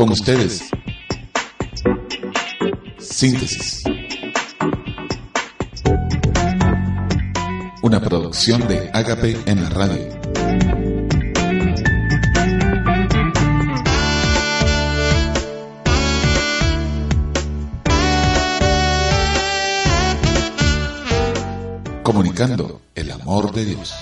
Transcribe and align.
Con 0.00 0.12
ustedes. 0.12 0.70
Síntesis. 2.98 3.82
Una 7.82 8.00
producción 8.00 8.66
de 8.66 8.88
Agape 8.94 9.36
en 9.44 9.62
la 9.62 9.68
radio. 9.68 10.20
comunicando 22.02 22.80
el 22.94 23.10
amor 23.10 23.52
de 23.52 23.66
Dios. 23.66 23.94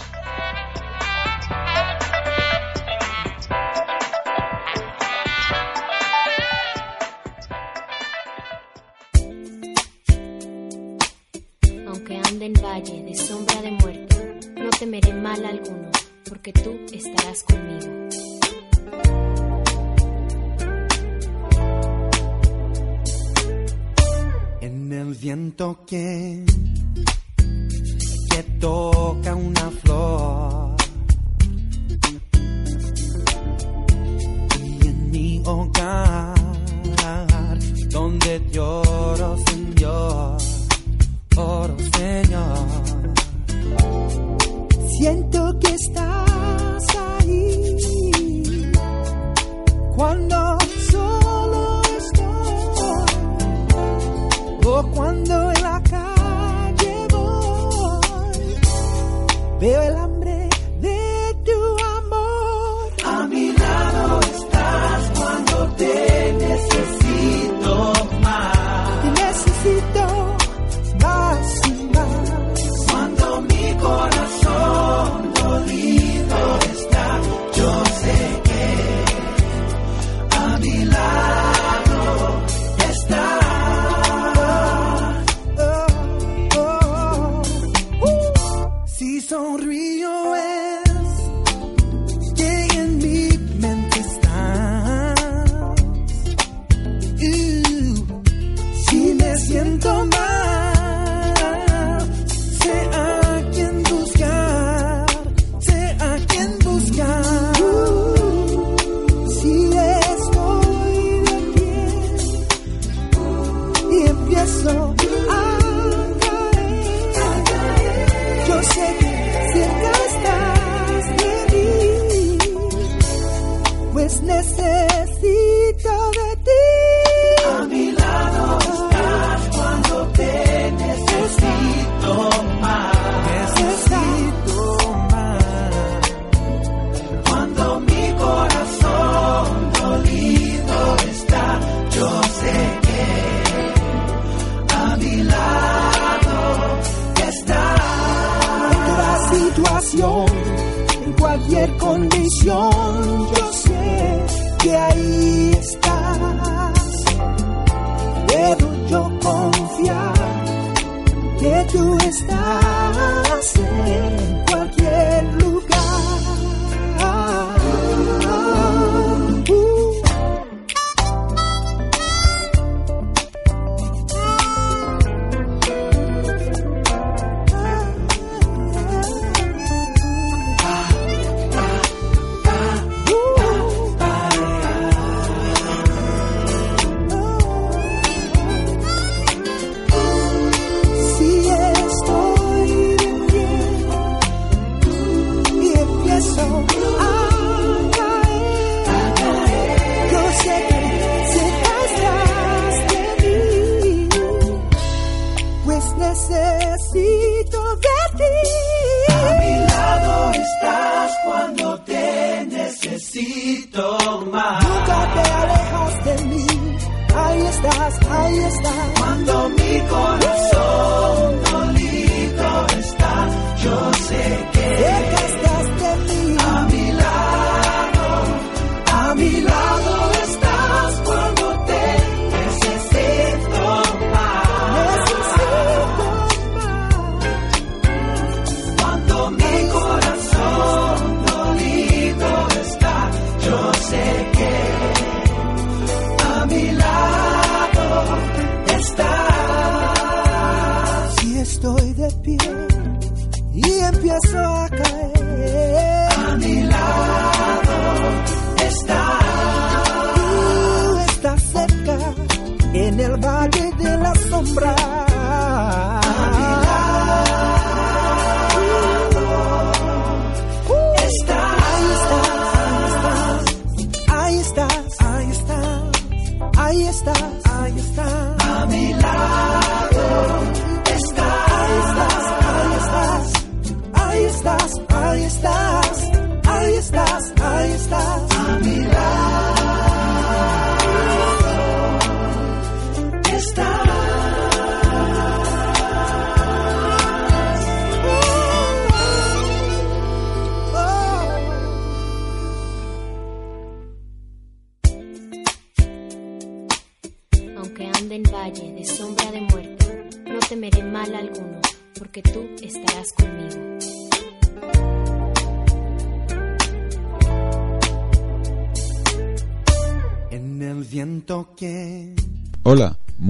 Cristo. 213.59 213.98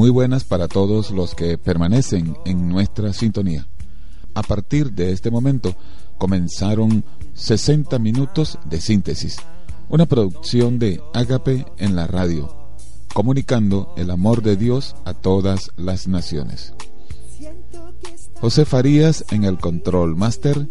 Buenas 0.08 0.44
para 0.44 0.68
todos 0.68 1.10
los 1.10 1.34
que 1.34 1.58
permanecen 1.58 2.36
en 2.44 2.68
nuestra 2.68 3.12
sintonía. 3.12 3.66
A 4.34 4.42
partir 4.42 4.92
de 4.92 5.12
este 5.12 5.30
momento 5.30 5.74
comenzaron 6.18 7.04
60 7.34 7.98
minutos 7.98 8.58
de 8.64 8.80
síntesis, 8.80 9.36
una 9.88 10.06
producción 10.06 10.78
de 10.78 11.00
Ágape 11.14 11.66
en 11.78 11.96
la 11.96 12.06
radio, 12.06 12.54
comunicando 13.12 13.92
el 13.96 14.10
amor 14.10 14.42
de 14.42 14.56
Dios 14.56 14.94
a 15.04 15.14
todas 15.14 15.70
las 15.76 16.08
naciones. 16.08 16.74
José 18.40 18.64
Farías 18.64 19.24
en 19.30 19.44
el 19.44 19.58
control 19.58 20.16
master, 20.16 20.68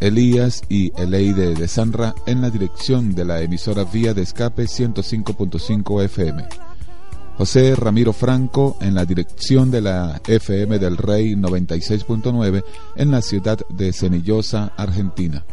Elías 0.00 0.62
y 0.68 0.92
Eleide 1.00 1.54
de 1.54 1.66
Sanra 1.66 2.14
en 2.26 2.40
la 2.40 2.50
dirección 2.50 3.14
de 3.14 3.24
la 3.24 3.40
emisora 3.40 3.84
vía 3.84 4.12
de 4.12 4.22
escape 4.22 4.64
105.5 4.64 6.04
FM. 6.04 6.44
José 7.36 7.74
Ramiro 7.74 8.12
Franco 8.12 8.76
en 8.80 8.94
la 8.94 9.04
dirección 9.04 9.70
de 9.70 9.80
la 9.80 10.20
FM 10.26 10.78
del 10.78 10.96
Rey 10.96 11.34
96.9 11.34 12.64
en 12.96 13.10
la 13.10 13.20
ciudad 13.22 13.58
de 13.68 13.92
Cenillosa, 13.92 14.72
Argentina. 14.76 15.44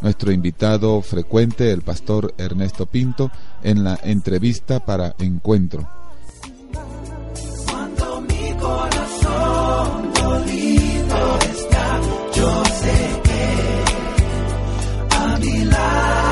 Nuestro 0.00 0.30
invitado 0.30 1.02
frecuente, 1.02 1.72
el 1.72 1.82
pastor 1.82 2.34
Ernesto 2.38 2.86
Pinto, 2.86 3.32
en 3.64 3.82
la 3.82 3.98
entrevista 4.04 4.78
para 4.78 5.16
Encuentro. 5.18 5.88
Cuando 7.66 8.20
mi 8.20 8.52
corazón 8.60 10.12
está, 11.50 12.00
yo 12.32 12.64
sé 12.64 13.20
que 13.24 13.84
a 15.16 15.38
mi 15.38 15.64
lado 15.64 16.27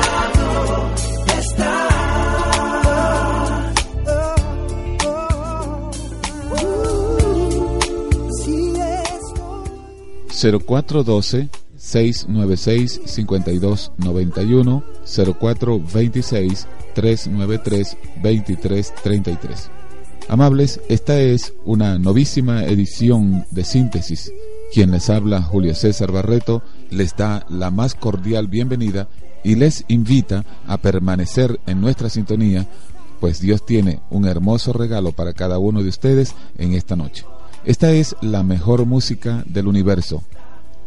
0412 10.37 11.49
696 11.77 13.01
5291 13.05 14.83
0426 15.05 16.67
393 16.93 17.97
2333. 18.21 19.71
Amables, 20.29 20.81
esta 20.89 21.19
es 21.19 21.53
una 21.63 21.97
novísima 21.97 22.65
edición 22.65 23.45
de 23.51 23.63
síntesis. 23.63 24.31
Quien 24.73 24.91
les 24.91 25.09
habla, 25.09 25.41
Julio 25.41 25.73
César 25.73 26.11
Barreto, 26.11 26.61
les 26.89 27.15
da 27.15 27.45
la 27.49 27.71
más 27.71 27.95
cordial 27.95 28.47
bienvenida 28.47 29.07
y 29.43 29.55
les 29.55 29.85
invita 29.87 30.43
a 30.67 30.77
permanecer 30.77 31.59
en 31.65 31.79
nuestra 31.79 32.09
sintonía, 32.09 32.67
pues 33.21 33.39
Dios 33.39 33.65
tiene 33.65 34.01
un 34.09 34.25
hermoso 34.25 34.73
regalo 34.73 35.13
para 35.13 35.33
cada 35.33 35.57
uno 35.57 35.81
de 35.81 35.89
ustedes 35.89 36.35
en 36.57 36.73
esta 36.73 36.95
noche. 36.97 37.23
Esta 37.65 37.91
es 37.91 38.15
la 38.21 38.43
mejor 38.43 38.85
música 38.85 39.43
del 39.45 39.67
universo, 39.67 40.23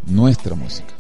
nuestra 0.07 0.55
música. 0.55 0.95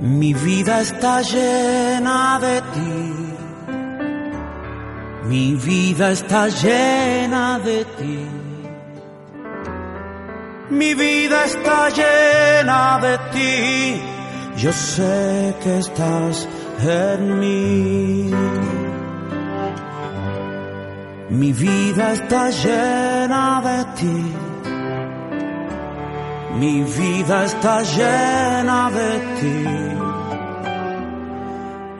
Mi 0.00 0.34
vida 0.34 0.80
está 0.80 1.22
llena 1.22 2.38
de 2.40 2.60
ti. 2.74 3.36
Mi 5.28 5.54
vida 5.54 6.12
está 6.12 6.48
llena 6.48 7.58
de 7.58 7.84
ti. 7.96 8.35
Mi 10.70 10.94
vida 10.94 11.44
está 11.44 11.88
llena 11.90 12.98
de 13.00 13.18
ti. 13.32 14.02
Yo 14.56 14.72
sé 14.72 15.54
que 15.62 15.78
estás 15.78 16.48
en 16.82 17.38
mí. 17.38 18.30
Mi 21.30 21.52
vida 21.52 22.12
está 22.12 22.50
llena 22.50 23.62
de 23.68 23.84
ti. 23.98 24.34
Mi 26.58 26.82
vida 26.82 27.44
está 27.44 27.82
llena 27.82 28.90
de 28.90 29.10
ti. 29.38 29.66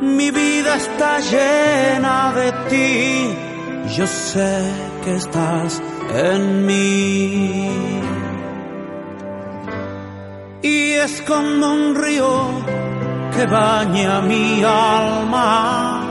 Mi 0.01 0.31
vida 0.31 0.77
está 0.77 1.21
llena 1.21 2.33
de 2.33 2.53
ti. 2.71 3.37
Yo 3.97 4.07
sé 4.07 4.73
que 5.05 5.17
estás 5.17 5.83
en 6.15 6.67
mí. 6.67 7.97
Y 10.75 10.93
es 11.05 11.23
como 11.23 11.65
un 11.79 11.95
río 11.95 12.35
que 13.35 13.47
baña 13.47 14.21
mi 14.31 14.65
alma. 14.65 16.03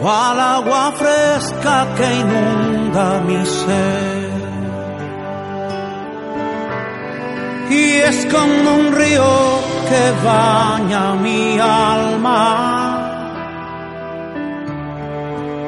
Cual 0.00 0.40
agua 0.56 0.92
fresca 1.00 1.76
que 1.96 2.06
inunda 2.22 3.20
mi 3.26 3.44
ser. 3.46 4.30
y 7.70 7.98
es 8.10 8.26
como 8.26 8.74
un 8.74 8.92
río 8.92 9.32
que 9.88 10.04
baña 10.24 11.14
mi 11.14 11.58
alma. 11.58 12.46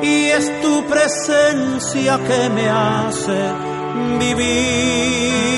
Y 0.03 0.25
es 0.38 0.61
tu 0.61 0.85
presencia 0.87 2.19
que 2.29 2.50
me 2.50 2.69
hace 2.69 3.72
vivir. 4.19 5.53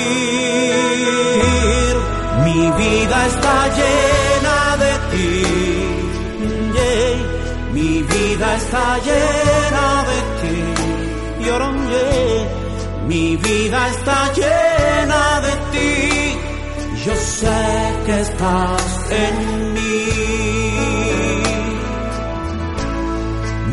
Mi 2.45 2.61
vida 2.83 3.19
está 3.33 3.57
llena 3.79 4.59
de 4.85 4.93
ti. 5.11 5.29
Mi 7.73 7.93
vida 8.03 8.49
está 8.57 8.85
llena 9.09 9.87
de 10.11 10.19
ti. 10.41 10.59
Mi 13.07 13.37
vida 13.37 13.89
está 13.89 14.33
llena 14.33 15.41
de 15.41 15.53
ti. 15.73 16.39
Yo 17.05 17.15
sé 17.15 17.63
que 18.07 18.21
estás 18.21 19.11
en 19.11 19.75
mí. 19.75 20.05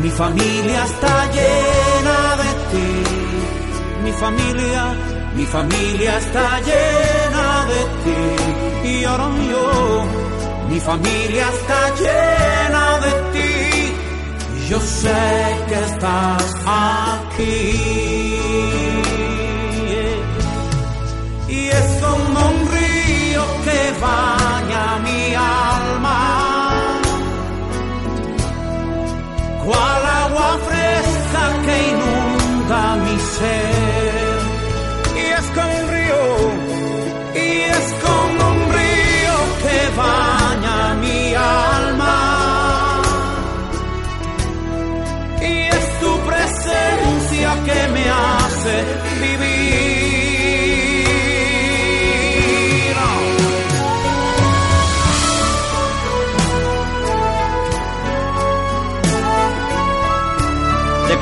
Mi 0.02 0.10
familia 0.10 0.84
está 0.84 1.26
llena 1.36 2.18
de 2.42 2.50
ti. 2.70 3.21
Mi 4.04 4.12
familia, 4.12 4.84
mi 5.36 5.46
familia 5.46 6.18
está 6.18 6.60
llena 6.68 7.66
de 7.72 7.80
ti. 8.02 8.88
Y 8.90 9.04
ahora 9.04 9.28
yo, 9.50 10.04
mi 10.70 10.80
familia 10.80 11.46
está 11.56 11.80
llena 12.02 12.84
de 13.06 13.12
ti. 13.32 13.52
Yo 14.68 14.80
sé 14.80 15.22
que 15.68 15.78
estás 15.90 16.54
aquí. 16.66 17.92
Y 21.48 21.68
es 21.68 21.88
como 22.02 22.38
un 22.52 22.58
río 22.76 23.44
que 23.64 23.80
baña 24.00 24.84
mi 25.06 25.34
alma, 25.34 26.20
cual 29.64 30.11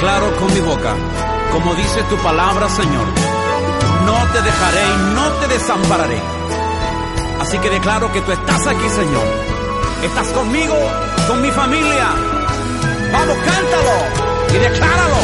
declaro 0.01 0.35
con 0.37 0.51
mi 0.55 0.61
boca, 0.61 0.95
como 1.53 1.75
dice 1.75 2.03
tu 2.09 2.17
palabra, 2.23 2.71
Señor, 2.71 3.07
no 4.07 4.17
te 4.33 4.41
dejaré 4.41 4.85
y 4.95 5.15
no 5.15 5.29
te 5.33 5.47
desampararé. 5.49 6.19
Así 7.39 7.59
que 7.59 7.69
declaro 7.69 8.11
que 8.11 8.23
tú 8.23 8.33
estás 8.33 8.67
aquí, 8.67 8.89
Señor. 8.89 9.27
Estás 10.03 10.29
conmigo, 10.29 10.75
con 11.29 11.43
mi 11.43 11.51
familia. 11.51 12.07
Vamos, 13.13 13.37
cántalo 13.45 13.97
y 14.49 14.59
decláralo. 14.69 15.21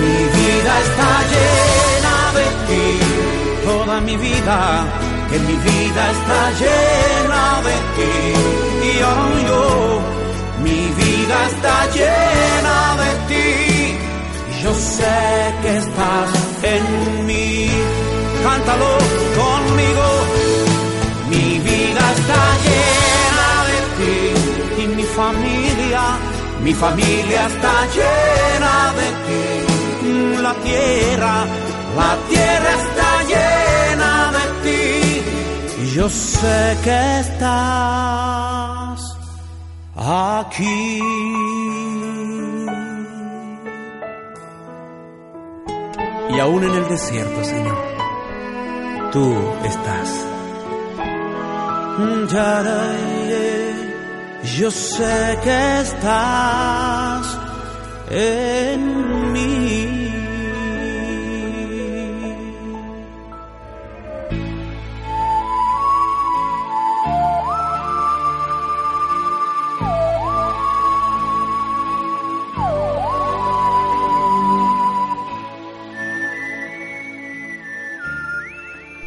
Mi 0.00 0.18
vida 0.38 0.72
está 0.86 1.10
llena 1.34 2.16
de 2.38 2.46
ti, 2.68 2.86
toda 3.66 4.00
mi 4.00 4.16
vida, 4.16 4.86
que 5.30 5.38
mi 5.40 5.56
vida 5.56 6.02
está 6.16 6.40
llena 6.62 7.44
de 7.68 7.76
ti. 7.96 8.14
Y 8.88 8.98
yo, 8.98 9.14
yo, 9.46 10.00
mi 10.62 10.80
vida 11.02 11.36
está 11.52 11.86
llena 11.92 12.96
de 13.02 13.10
ti. 13.18 13.23
Sé 14.78 15.54
que 15.62 15.76
estás 15.78 16.30
en 16.62 17.26
mí. 17.26 17.68
Cántalo 18.42 18.98
conmigo. 19.40 20.06
Mi 21.30 21.58
vida 21.58 22.04
está 22.18 22.42
llena 22.66 23.50
de 23.70 23.78
ti 23.98 24.82
y 24.82 24.86
mi 24.96 25.02
familia, 25.02 26.02
mi 26.62 26.74
familia 26.74 27.46
está 27.46 27.74
llena 27.96 28.74
de 29.00 29.08
ti. 29.26 29.42
La 30.42 30.54
tierra, 30.54 31.46
la 31.96 32.12
tierra 32.28 32.70
está 32.82 33.10
llena 33.32 34.12
de 34.36 34.44
ti. 34.64 34.84
Yo 35.94 36.08
sé 36.08 36.76
que 36.84 37.20
estás 37.20 39.00
aquí. 39.96 41.63
Y 46.36 46.40
aún 46.40 46.64
en 46.64 46.74
el 46.74 46.88
desierto, 46.88 47.44
Señor, 47.44 47.78
tú 49.12 49.34
estás. 49.64 50.10
Yo 54.58 54.70
sé 54.70 55.38
que 55.42 55.80
estás 55.80 57.38
en 58.10 59.32
mí. 59.32 60.03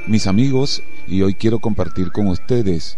Mis 0.08 0.26
amigos, 0.26 0.84
y 1.06 1.22
hoy 1.22 1.34
quiero 1.34 1.60
compartir 1.60 2.14
con 2.14 2.28
ustedes 2.28 2.98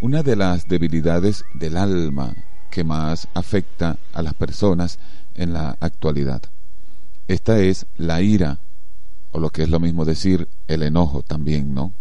una 0.00 0.24
de 0.24 0.34
las 0.34 0.66
debilidades 0.66 1.44
del 1.54 1.76
alma 1.76 2.34
que 2.72 2.82
más 2.82 3.28
afecta 3.34 3.98
a 4.12 4.20
las 4.22 4.34
personas 4.34 4.98
en 5.36 5.52
la 5.52 5.76
actualidad. 5.78 6.42
Esta 7.28 7.60
es 7.60 7.86
la 7.96 8.20
ira, 8.20 8.58
o 9.30 9.38
lo 9.38 9.50
que 9.50 9.62
es 9.62 9.68
lo 9.68 9.78
mismo 9.78 10.04
decir, 10.04 10.48
el 10.66 10.82
enojo 10.82 11.22
también, 11.22 11.72
¿no? 11.72 11.92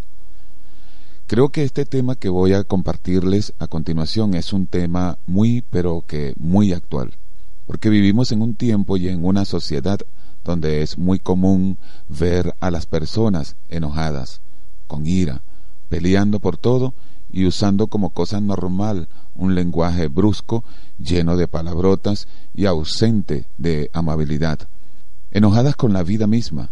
Creo 1.28 1.50
que 1.50 1.64
este 1.64 1.86
tema 1.86 2.16
que 2.16 2.30
voy 2.30 2.54
a 2.54 2.64
compartirles 2.64 3.54
a 3.60 3.68
continuación 3.68 4.34
es 4.34 4.52
un 4.52 4.66
tema 4.66 5.20
muy, 5.28 5.64
pero 5.70 6.04
que 6.08 6.34
muy 6.40 6.74
actual, 6.74 7.14
porque 7.68 7.92
vivimos 7.92 8.32
en 8.32 8.42
un 8.42 8.56
tiempo 8.56 8.98
y 8.98 9.10
en 9.10 9.24
una 9.24 9.46
sociedad 9.46 10.00
donde 10.50 10.82
es 10.82 10.98
muy 10.98 11.20
común 11.20 11.78
ver 12.08 12.56
a 12.60 12.72
las 12.72 12.88
personas 12.88 13.56
enojadas, 13.70 14.42
con 14.88 15.06
ira, 15.06 15.44
peleando 15.90 16.40
por 16.40 16.58
todo 16.58 16.96
y 17.32 17.46
usando 17.46 17.86
como 17.86 18.10
cosa 18.10 18.42
normal 18.42 19.10
un 19.36 19.54
lenguaje 19.54 20.08
brusco, 20.08 20.64
lleno 20.98 21.38
de 21.38 21.48
palabrotas 21.48 22.28
y 22.56 22.66
ausente 22.66 23.46
de 23.60 23.92
amabilidad, 23.94 24.68
enojadas 25.30 25.76
con 25.76 25.94
la 25.94 26.02
vida 26.02 26.26
misma. 26.26 26.72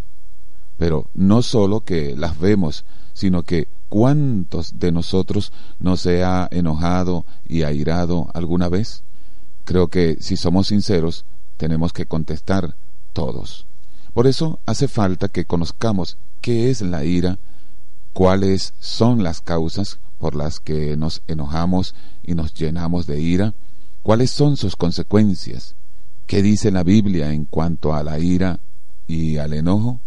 Pero 0.79 1.05
no 1.13 1.43
solo 1.43 1.81
que 1.81 2.15
las 2.15 2.39
vemos, 2.39 2.83
sino 3.13 3.43
que 3.43 3.67
cuántos 3.89 4.79
de 4.79 4.91
nosotros 4.91 5.53
no 5.79 5.97
se 5.97 6.23
ha 6.23 6.47
enojado 6.49 7.25
y 7.47 7.61
airado 7.61 8.31
alguna 8.33 8.69
vez. 8.69 9.03
Creo 9.65 9.87
que 9.87 10.17
si 10.19 10.35
somos 10.35 10.67
sinceros, 10.67 11.25
tenemos 11.57 11.93
que 11.93 12.07
contestar 12.07 12.75
todos. 13.13 13.66
Por 14.17 14.25
eso 14.25 14.59
hace 14.65 14.87
falta 14.87 15.27
que 15.27 15.45
conozcamos 15.45 16.17
qué 16.41 16.71
es 16.71 16.81
la 16.81 17.05
ira, 17.05 17.37
cuáles 18.13 18.73
son 18.79 19.21
las 19.21 19.41
causas 19.41 19.99
por 20.17 20.33
las 20.33 20.59
que 20.59 20.97
nos 20.97 21.21
enojamos 21.27 21.93
y 22.23 22.33
nos 22.33 22.55
llenamos 22.55 23.05
de 23.05 23.21
ira, 23.21 23.53
cuáles 24.01 24.31
son 24.31 24.57
sus 24.57 24.75
consecuencias, 24.75 25.75
qué 26.25 26.41
dice 26.41 26.71
la 26.71 26.81
Biblia 26.81 27.31
en 27.31 27.45
cuanto 27.45 27.93
a 27.93 28.01
la 28.01 28.17
ira 28.17 28.59
y 29.05 29.37
al 29.37 29.53
enojo, 29.53 29.99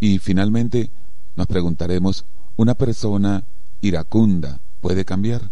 y 0.00 0.20
finalmente 0.20 0.88
nos 1.36 1.46
preguntaremos, 1.46 2.24
¿una 2.56 2.72
persona 2.72 3.44
iracunda 3.82 4.58
puede 4.80 5.04
cambiar? 5.04 5.50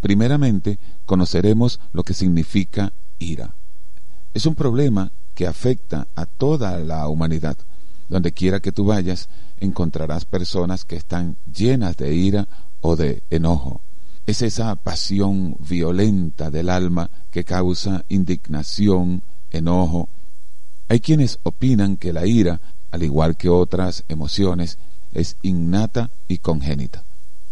Primeramente, 0.00 0.80
conoceremos 1.06 1.78
lo 1.92 2.02
que 2.02 2.14
significa 2.14 2.92
ira. 3.20 3.54
Es 4.34 4.44
un 4.44 4.56
problema 4.56 5.12
afecta 5.46 6.08
a 6.14 6.26
toda 6.26 6.78
la 6.78 7.08
humanidad. 7.08 7.56
Donde 8.08 8.32
quiera 8.32 8.60
que 8.60 8.72
tú 8.72 8.84
vayas, 8.84 9.28
encontrarás 9.60 10.24
personas 10.24 10.84
que 10.84 10.96
están 10.96 11.36
llenas 11.52 11.96
de 11.96 12.14
ira 12.14 12.48
o 12.80 12.96
de 12.96 13.22
enojo. 13.30 13.80
Es 14.26 14.42
esa 14.42 14.76
pasión 14.76 15.56
violenta 15.58 16.50
del 16.50 16.68
alma 16.68 17.10
que 17.30 17.44
causa 17.44 18.04
indignación, 18.08 19.22
enojo. 19.50 20.08
Hay 20.88 21.00
quienes 21.00 21.38
opinan 21.42 21.96
que 21.96 22.12
la 22.12 22.26
ira, 22.26 22.60
al 22.90 23.02
igual 23.02 23.36
que 23.36 23.48
otras 23.48 24.04
emociones, 24.08 24.78
es 25.12 25.36
innata 25.42 26.10
y 26.28 26.38
congénita. 26.38 27.04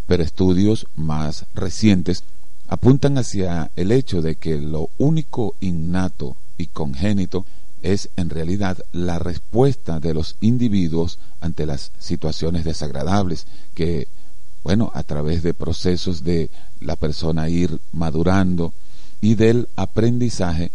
Pero 0.06 0.22
estudios 0.22 0.86
más 0.96 1.46
recientes 1.54 2.24
apuntan 2.68 3.18
hacia 3.18 3.70
el 3.76 3.90
hecho 3.90 4.22
de 4.22 4.36
que 4.36 4.60
lo 4.60 4.90
único 4.98 5.54
innato 5.60 6.36
y 6.56 6.66
congénito 6.66 7.44
es 7.82 8.10
en 8.16 8.30
realidad 8.30 8.78
la 8.92 9.18
respuesta 9.18 10.00
de 10.00 10.14
los 10.14 10.36
individuos 10.40 11.18
ante 11.40 11.66
las 11.66 11.92
situaciones 11.98 12.64
desagradables 12.64 13.46
que, 13.74 14.08
bueno, 14.62 14.90
a 14.94 15.02
través 15.02 15.42
de 15.42 15.54
procesos 15.54 16.22
de 16.24 16.50
la 16.80 16.96
persona 16.96 17.48
ir 17.48 17.80
madurando 17.92 18.72
y 19.20 19.34
del 19.34 19.68
aprendizaje 19.76 20.70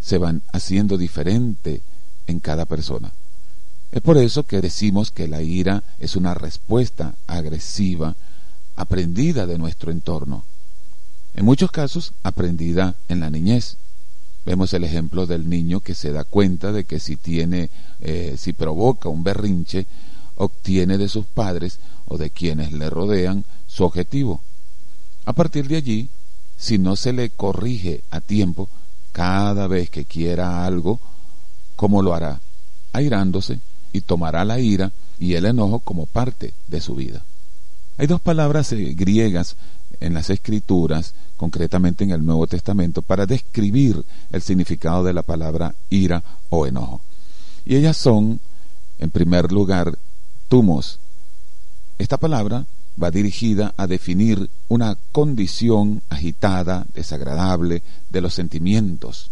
se 0.00 0.18
van 0.18 0.42
haciendo 0.52 0.96
diferente 0.98 1.80
en 2.26 2.40
cada 2.40 2.66
persona. 2.66 3.12
Es 3.92 4.02
por 4.02 4.18
eso 4.18 4.42
que 4.42 4.60
decimos 4.60 5.10
que 5.10 5.28
la 5.28 5.42
ira 5.42 5.82
es 5.98 6.16
una 6.16 6.34
respuesta 6.34 7.14
agresiva 7.26 8.16
aprendida 8.76 9.46
de 9.46 9.56
nuestro 9.56 9.92
entorno. 9.92 10.44
En 11.34 11.44
muchos 11.44 11.70
casos 11.70 12.12
aprendida 12.22 12.96
en 13.08 13.20
la 13.20 13.30
niñez 13.30 13.76
Vemos 14.44 14.74
el 14.74 14.84
ejemplo 14.84 15.26
del 15.26 15.48
niño 15.48 15.80
que 15.80 15.94
se 15.94 16.12
da 16.12 16.24
cuenta 16.24 16.70
de 16.72 16.84
que 16.84 17.00
si 17.00 17.16
tiene, 17.16 17.70
eh, 18.00 18.34
si 18.38 18.52
provoca 18.52 19.08
un 19.08 19.24
berrinche, 19.24 19.86
obtiene 20.36 20.98
de 20.98 21.08
sus 21.08 21.24
padres 21.24 21.78
o 22.06 22.18
de 22.18 22.30
quienes 22.30 22.72
le 22.72 22.90
rodean 22.90 23.44
su 23.66 23.84
objetivo. 23.84 24.42
A 25.24 25.32
partir 25.32 25.68
de 25.68 25.76
allí, 25.76 26.08
si 26.58 26.78
no 26.78 26.96
se 26.96 27.12
le 27.12 27.30
corrige 27.30 28.02
a 28.10 28.20
tiempo, 28.20 28.68
cada 29.12 29.66
vez 29.66 29.90
que 29.90 30.04
quiera 30.04 30.66
algo, 30.66 31.00
¿cómo 31.76 32.02
lo 32.02 32.14
hará? 32.14 32.40
Airándose 32.92 33.60
y 33.92 34.02
tomará 34.02 34.44
la 34.44 34.58
ira 34.58 34.92
y 35.18 35.34
el 35.34 35.46
enojo 35.46 35.78
como 35.78 36.06
parte 36.06 36.52
de 36.68 36.80
su 36.80 36.94
vida. 36.94 37.24
Hay 37.96 38.06
dos 38.06 38.20
palabras 38.20 38.72
eh, 38.72 38.92
griegas 38.94 39.56
en 40.00 40.14
las 40.14 40.30
escrituras, 40.30 41.14
concretamente 41.44 42.04
en 42.04 42.10
el 42.10 42.24
Nuevo 42.24 42.46
Testamento, 42.46 43.02
para 43.02 43.26
describir 43.26 44.02
el 44.32 44.40
significado 44.40 45.04
de 45.04 45.12
la 45.12 45.22
palabra 45.22 45.74
ira 45.90 46.24
o 46.48 46.66
enojo. 46.66 47.02
Y 47.66 47.76
ellas 47.76 47.98
son, 47.98 48.40
en 48.98 49.10
primer 49.10 49.52
lugar, 49.52 49.98
tumos. 50.48 51.00
Esta 51.98 52.16
palabra 52.16 52.64
va 53.00 53.10
dirigida 53.10 53.74
a 53.76 53.86
definir 53.86 54.48
una 54.68 54.96
condición 55.12 56.00
agitada, 56.08 56.86
desagradable 56.94 57.82
de 58.08 58.20
los 58.22 58.32
sentimientos. 58.32 59.30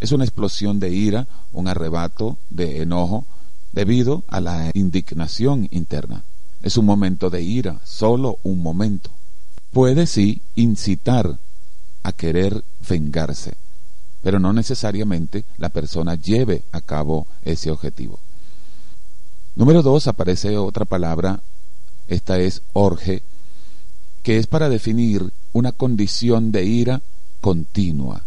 Es 0.00 0.12
una 0.12 0.24
explosión 0.24 0.80
de 0.80 0.94
ira, 0.94 1.26
un 1.52 1.68
arrebato 1.68 2.38
de 2.48 2.80
enojo 2.80 3.26
debido 3.70 4.24
a 4.28 4.40
la 4.40 4.70
indignación 4.72 5.68
interna. 5.72 6.22
Es 6.62 6.78
un 6.78 6.86
momento 6.86 7.28
de 7.28 7.42
ira, 7.42 7.80
solo 7.84 8.38
un 8.44 8.62
momento 8.62 9.10
puede 9.74 10.06
sí 10.06 10.40
incitar 10.54 11.36
a 12.04 12.12
querer 12.12 12.62
vengarse, 12.88 13.54
pero 14.22 14.38
no 14.38 14.52
necesariamente 14.52 15.44
la 15.58 15.68
persona 15.68 16.14
lleve 16.14 16.62
a 16.70 16.80
cabo 16.80 17.26
ese 17.42 17.72
objetivo. 17.72 18.20
Número 19.56 19.82
dos, 19.82 20.06
aparece 20.06 20.56
otra 20.56 20.84
palabra, 20.84 21.40
esta 22.06 22.38
es 22.38 22.62
orge, 22.72 23.24
que 24.22 24.38
es 24.38 24.46
para 24.46 24.68
definir 24.68 25.32
una 25.52 25.72
condición 25.72 26.52
de 26.52 26.64
ira 26.64 27.02
continua, 27.40 28.22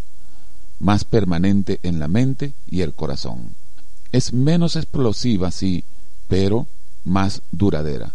más 0.80 1.06
permanente 1.06 1.80
en 1.82 2.00
la 2.00 2.10
mente 2.10 2.52
y 2.70 2.82
el 2.82 2.94
corazón. 2.94 3.56
Es 4.12 4.34
menos 4.34 4.76
explosiva, 4.76 5.50
sí, 5.52 5.86
pero 6.28 6.68
más 7.06 7.42
duradera. 7.52 8.14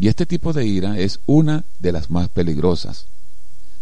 Y 0.00 0.08
este 0.08 0.24
tipo 0.24 0.54
de 0.54 0.64
ira 0.64 0.98
es 0.98 1.20
una 1.26 1.64
de 1.78 1.92
las 1.92 2.10
más 2.10 2.30
peligrosas. 2.30 3.04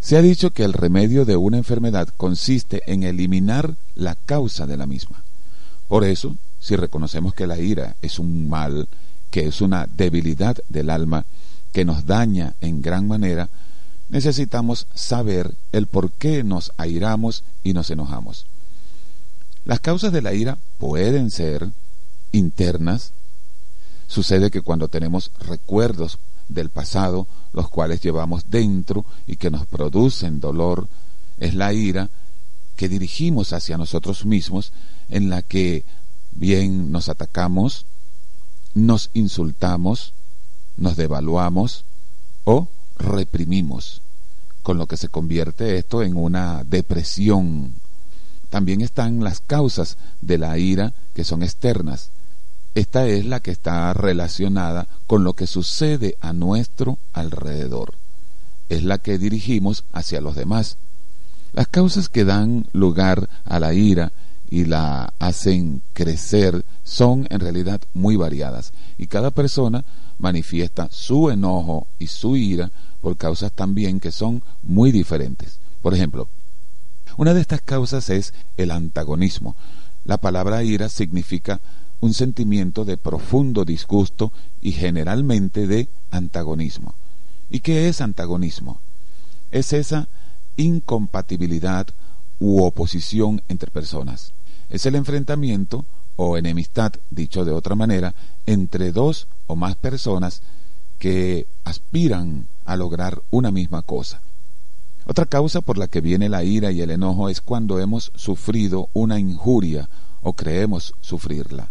Se 0.00 0.16
ha 0.16 0.20
dicho 0.20 0.50
que 0.50 0.64
el 0.64 0.72
remedio 0.72 1.24
de 1.24 1.36
una 1.36 1.58
enfermedad 1.58 2.08
consiste 2.16 2.82
en 2.88 3.04
eliminar 3.04 3.76
la 3.94 4.16
causa 4.16 4.66
de 4.66 4.76
la 4.76 4.86
misma. 4.86 5.22
Por 5.86 6.02
eso, 6.02 6.36
si 6.58 6.74
reconocemos 6.74 7.34
que 7.34 7.46
la 7.46 7.56
ira 7.58 7.94
es 8.02 8.18
un 8.18 8.48
mal, 8.48 8.88
que 9.30 9.46
es 9.46 9.60
una 9.60 9.86
debilidad 9.86 10.56
del 10.68 10.90
alma, 10.90 11.24
que 11.72 11.84
nos 11.84 12.04
daña 12.04 12.54
en 12.60 12.82
gran 12.82 13.06
manera, 13.06 13.48
necesitamos 14.08 14.88
saber 14.92 15.54
el 15.70 15.86
por 15.86 16.10
qué 16.10 16.42
nos 16.42 16.72
airamos 16.78 17.44
y 17.62 17.74
nos 17.74 17.90
enojamos. 17.90 18.46
Las 19.64 19.78
causas 19.78 20.12
de 20.12 20.22
la 20.22 20.34
ira 20.34 20.58
pueden 20.78 21.30
ser 21.30 21.68
internas. 22.32 23.12
Sucede 24.08 24.50
que 24.50 24.62
cuando 24.62 24.88
tenemos 24.88 25.30
recuerdos 25.38 26.18
del 26.48 26.70
pasado, 26.70 27.28
los 27.52 27.68
cuales 27.68 28.00
llevamos 28.00 28.50
dentro 28.50 29.04
y 29.26 29.36
que 29.36 29.50
nos 29.50 29.66
producen 29.66 30.40
dolor, 30.40 30.88
es 31.38 31.54
la 31.54 31.72
ira 31.72 32.08
que 32.74 32.88
dirigimos 32.88 33.52
hacia 33.52 33.76
nosotros 33.76 34.24
mismos, 34.24 34.72
en 35.10 35.28
la 35.28 35.42
que 35.42 35.84
bien 36.32 36.90
nos 36.90 37.08
atacamos, 37.10 37.84
nos 38.72 39.10
insultamos, 39.12 40.14
nos 40.76 40.96
devaluamos 40.96 41.84
o 42.44 42.68
reprimimos, 42.96 44.00
con 44.62 44.78
lo 44.78 44.86
que 44.86 44.96
se 44.96 45.08
convierte 45.08 45.76
esto 45.76 46.02
en 46.02 46.16
una 46.16 46.64
depresión. 46.64 47.74
También 48.48 48.80
están 48.80 49.22
las 49.22 49.40
causas 49.40 49.98
de 50.22 50.38
la 50.38 50.56
ira 50.56 50.94
que 51.14 51.24
son 51.24 51.42
externas. 51.42 52.10
Esta 52.74 53.06
es 53.06 53.26
la 53.26 53.40
que 53.40 53.50
está 53.50 53.92
relacionada 53.92 54.86
con 55.06 55.24
lo 55.24 55.34
que 55.34 55.46
sucede 55.46 56.16
a 56.20 56.32
nuestro 56.32 56.98
alrededor. 57.12 57.94
Es 58.68 58.82
la 58.82 58.98
que 58.98 59.18
dirigimos 59.18 59.84
hacia 59.92 60.20
los 60.20 60.36
demás. 60.36 60.76
Las 61.52 61.68
causas 61.68 62.08
que 62.08 62.24
dan 62.24 62.66
lugar 62.72 63.28
a 63.44 63.58
la 63.58 63.72
ira 63.72 64.12
y 64.50 64.64
la 64.64 65.12
hacen 65.18 65.82
crecer 65.92 66.64
son 66.84 67.26
en 67.30 67.40
realidad 67.40 67.80
muy 67.94 68.16
variadas 68.16 68.72
y 68.96 69.06
cada 69.06 69.30
persona 69.30 69.84
manifiesta 70.18 70.88
su 70.90 71.30
enojo 71.30 71.86
y 71.98 72.06
su 72.06 72.36
ira 72.36 72.70
por 73.00 73.16
causas 73.16 73.52
también 73.52 74.00
que 74.00 74.10
son 74.10 74.42
muy 74.62 74.90
diferentes. 74.90 75.58
Por 75.82 75.94
ejemplo, 75.94 76.28
una 77.16 77.34
de 77.34 77.40
estas 77.40 77.60
causas 77.60 78.10
es 78.10 78.34
el 78.56 78.70
antagonismo. 78.70 79.56
La 80.04 80.18
palabra 80.18 80.62
ira 80.62 80.88
significa 80.88 81.60
un 82.00 82.14
sentimiento 82.14 82.84
de 82.84 82.96
profundo 82.96 83.64
disgusto 83.64 84.32
y 84.60 84.72
generalmente 84.72 85.66
de 85.66 85.88
antagonismo. 86.10 86.94
¿Y 87.50 87.60
qué 87.60 87.88
es 87.88 88.00
antagonismo? 88.00 88.80
Es 89.50 89.72
esa 89.72 90.08
incompatibilidad 90.56 91.86
u 92.38 92.62
oposición 92.62 93.42
entre 93.48 93.70
personas. 93.70 94.32
Es 94.68 94.86
el 94.86 94.94
enfrentamiento 94.94 95.84
o 96.16 96.36
enemistad, 96.36 96.92
dicho 97.10 97.44
de 97.44 97.52
otra 97.52 97.74
manera, 97.74 98.14
entre 98.46 98.92
dos 98.92 99.28
o 99.46 99.56
más 99.56 99.76
personas 99.76 100.42
que 100.98 101.46
aspiran 101.64 102.46
a 102.64 102.76
lograr 102.76 103.22
una 103.30 103.50
misma 103.50 103.82
cosa. 103.82 104.20
Otra 105.06 105.24
causa 105.24 105.62
por 105.62 105.78
la 105.78 105.88
que 105.88 106.02
viene 106.02 106.28
la 106.28 106.44
ira 106.44 106.70
y 106.70 106.82
el 106.82 106.90
enojo 106.90 107.30
es 107.30 107.40
cuando 107.40 107.78
hemos 107.78 108.12
sufrido 108.14 108.90
una 108.92 109.18
injuria 109.18 109.88
o 110.20 110.34
creemos 110.34 110.92
sufrirla. 111.00 111.70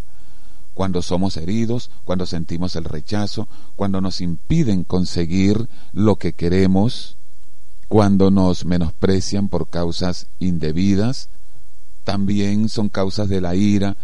Cuando 0.77 1.01
somos 1.01 1.37
heridos, 1.37 1.89
cuando 2.05 2.27
sentimos 2.27 2.75
el 2.75 2.83
rechazo, 2.83 3.47
cuando 3.75 3.99
nos 3.99 4.21
impiden 4.21 4.83
conseguir 4.83 5.67
lo 5.91 6.17
que 6.17 6.33
queremos, 6.33 7.15
cuando 7.87 8.29
nos 8.29 8.63
menosprecian 8.63 9.49
por 9.49 9.69
causas 9.69 10.27
indebidas, 10.37 11.29
también 12.03 12.69
son 12.69 12.89
causas 12.89 13.27
de 13.27 13.41
la 13.41 13.55
ira, 13.55 13.97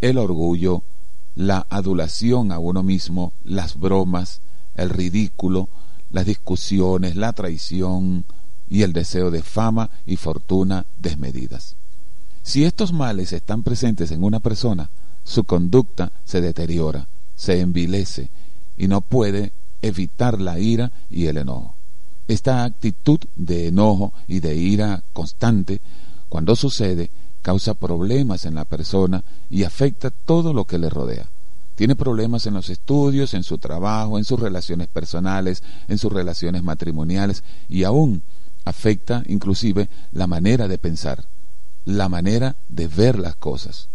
el 0.00 0.18
orgullo, 0.18 0.84
la 1.34 1.66
adulación 1.68 2.52
a 2.52 2.60
uno 2.60 2.84
mismo, 2.84 3.32
las 3.42 3.76
bromas, 3.76 4.40
el 4.76 4.90
ridículo, 4.90 5.68
las 6.12 6.26
discusiones, 6.26 7.16
la 7.16 7.32
traición 7.32 8.24
y 8.68 8.82
el 8.82 8.92
deseo 8.92 9.32
de 9.32 9.42
fama 9.42 9.90
y 10.06 10.14
fortuna 10.14 10.86
desmedidas. 10.96 11.74
Si 12.44 12.62
estos 12.62 12.92
males 12.92 13.32
están 13.32 13.64
presentes 13.64 14.12
en 14.12 14.22
una 14.22 14.38
persona, 14.38 14.90
su 15.24 15.44
conducta 15.44 16.12
se 16.24 16.40
deteriora, 16.40 17.06
se 17.36 17.60
envilece 17.60 18.30
y 18.76 18.88
no 18.88 19.00
puede 19.00 19.52
evitar 19.82 20.40
la 20.40 20.58
ira 20.58 20.92
y 21.10 21.26
el 21.26 21.38
enojo. 21.38 21.74
Esta 22.28 22.64
actitud 22.64 23.18
de 23.36 23.68
enojo 23.68 24.12
y 24.28 24.40
de 24.40 24.54
ira 24.54 25.02
constante, 25.12 25.80
cuando 26.28 26.54
sucede, 26.54 27.10
causa 27.42 27.74
problemas 27.74 28.44
en 28.44 28.54
la 28.54 28.64
persona 28.64 29.24
y 29.48 29.64
afecta 29.64 30.10
todo 30.10 30.52
lo 30.52 30.64
que 30.64 30.78
le 30.78 30.90
rodea. 30.90 31.26
Tiene 31.74 31.96
problemas 31.96 32.46
en 32.46 32.54
los 32.54 32.68
estudios, 32.68 33.32
en 33.32 33.42
su 33.42 33.58
trabajo, 33.58 34.18
en 34.18 34.24
sus 34.24 34.38
relaciones 34.38 34.88
personales, 34.88 35.62
en 35.88 35.98
sus 35.98 36.12
relaciones 36.12 36.62
matrimoniales 36.62 37.42
y 37.68 37.84
aún 37.84 38.22
afecta 38.64 39.22
inclusive 39.26 39.88
la 40.12 40.26
manera 40.26 40.68
de 40.68 40.78
pensar, 40.78 41.24
la 41.86 42.08
manera 42.08 42.56
de 42.68 42.86
ver 42.86 43.18
las 43.18 43.36
cosas. 43.36 43.88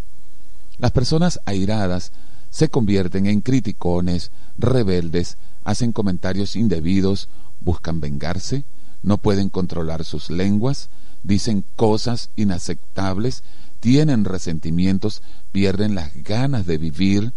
Las 0.77 0.91
personas 0.91 1.39
airadas 1.45 2.11
se 2.49 2.69
convierten 2.69 3.25
en 3.27 3.41
criticones, 3.41 4.31
rebeldes, 4.57 5.37
hacen 5.63 5.91
comentarios 5.91 6.55
indebidos, 6.55 7.29
buscan 7.61 7.99
vengarse, 7.99 8.63
no 9.03 9.17
pueden 9.17 9.49
controlar 9.49 10.05
sus 10.05 10.29
lenguas, 10.29 10.89
dicen 11.23 11.63
cosas 11.75 12.29
inaceptables, 12.35 13.43
tienen 13.79 14.25
resentimientos, 14.25 15.21
pierden 15.51 15.95
las 15.95 16.13
ganas 16.23 16.65
de 16.65 16.77
vivir, 16.77 17.33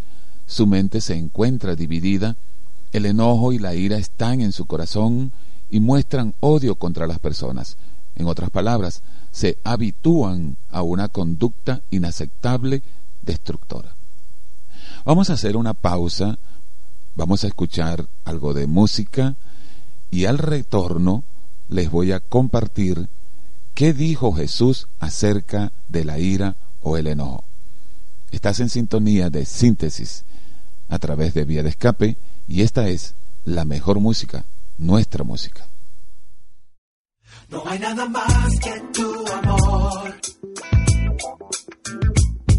su 0.46 0.66
mente 0.66 1.00
se 1.00 1.14
encuentra 1.14 1.74
dividida, 1.74 2.36
el 2.92 3.06
enojo 3.06 3.52
y 3.52 3.58
la 3.58 3.74
ira 3.74 3.98
están 3.98 4.40
en 4.40 4.52
su 4.52 4.64
corazón 4.64 5.32
y 5.70 5.80
muestran 5.80 6.34
odio 6.40 6.76
contra 6.76 7.06
las 7.06 7.18
personas. 7.18 7.76
En 8.14 8.26
otras 8.26 8.50
palabras, 8.50 9.02
se 9.30 9.58
habitúan 9.62 10.56
a 10.70 10.82
una 10.82 11.08
conducta 11.08 11.82
inaceptable, 11.90 12.82
destructora. 13.22 13.94
Vamos 15.04 15.30
a 15.30 15.34
hacer 15.34 15.56
una 15.56 15.74
pausa, 15.74 16.38
vamos 17.14 17.44
a 17.44 17.46
escuchar 17.46 18.06
algo 18.24 18.54
de 18.54 18.66
música 18.66 19.36
y 20.10 20.24
al 20.26 20.38
retorno 20.38 21.24
les 21.68 21.90
voy 21.90 22.12
a 22.12 22.20
compartir 22.20 23.08
¿Qué 23.78 23.92
dijo 23.92 24.32
Jesús 24.32 24.88
acerca 24.98 25.70
de 25.86 26.04
la 26.04 26.18
ira 26.18 26.56
o 26.80 26.96
el 26.96 27.06
enojo? 27.06 27.44
Estás 28.32 28.58
en 28.58 28.70
sintonía 28.70 29.30
de 29.30 29.46
síntesis 29.46 30.24
a 30.88 30.98
través 30.98 31.32
de 31.32 31.44
vía 31.44 31.62
de 31.62 31.68
escape 31.68 32.16
y 32.48 32.62
esta 32.62 32.88
es 32.88 33.14
la 33.44 33.64
mejor 33.64 34.00
música, 34.00 34.44
nuestra 34.78 35.22
música. 35.22 35.68
No 37.50 37.62
hay 37.68 37.78
nada 37.78 38.04
más 38.08 38.58
que 38.58 38.82
tu 38.92 39.32
amor. 39.32 40.14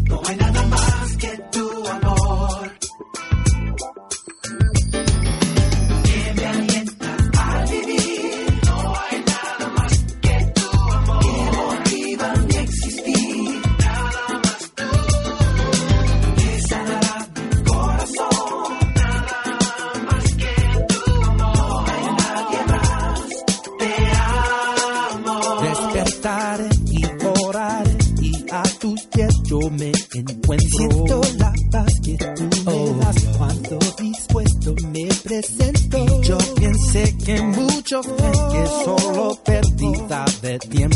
No 0.08 0.22
hay 0.26 0.36
nada 0.36 0.49
pensé 40.58 40.89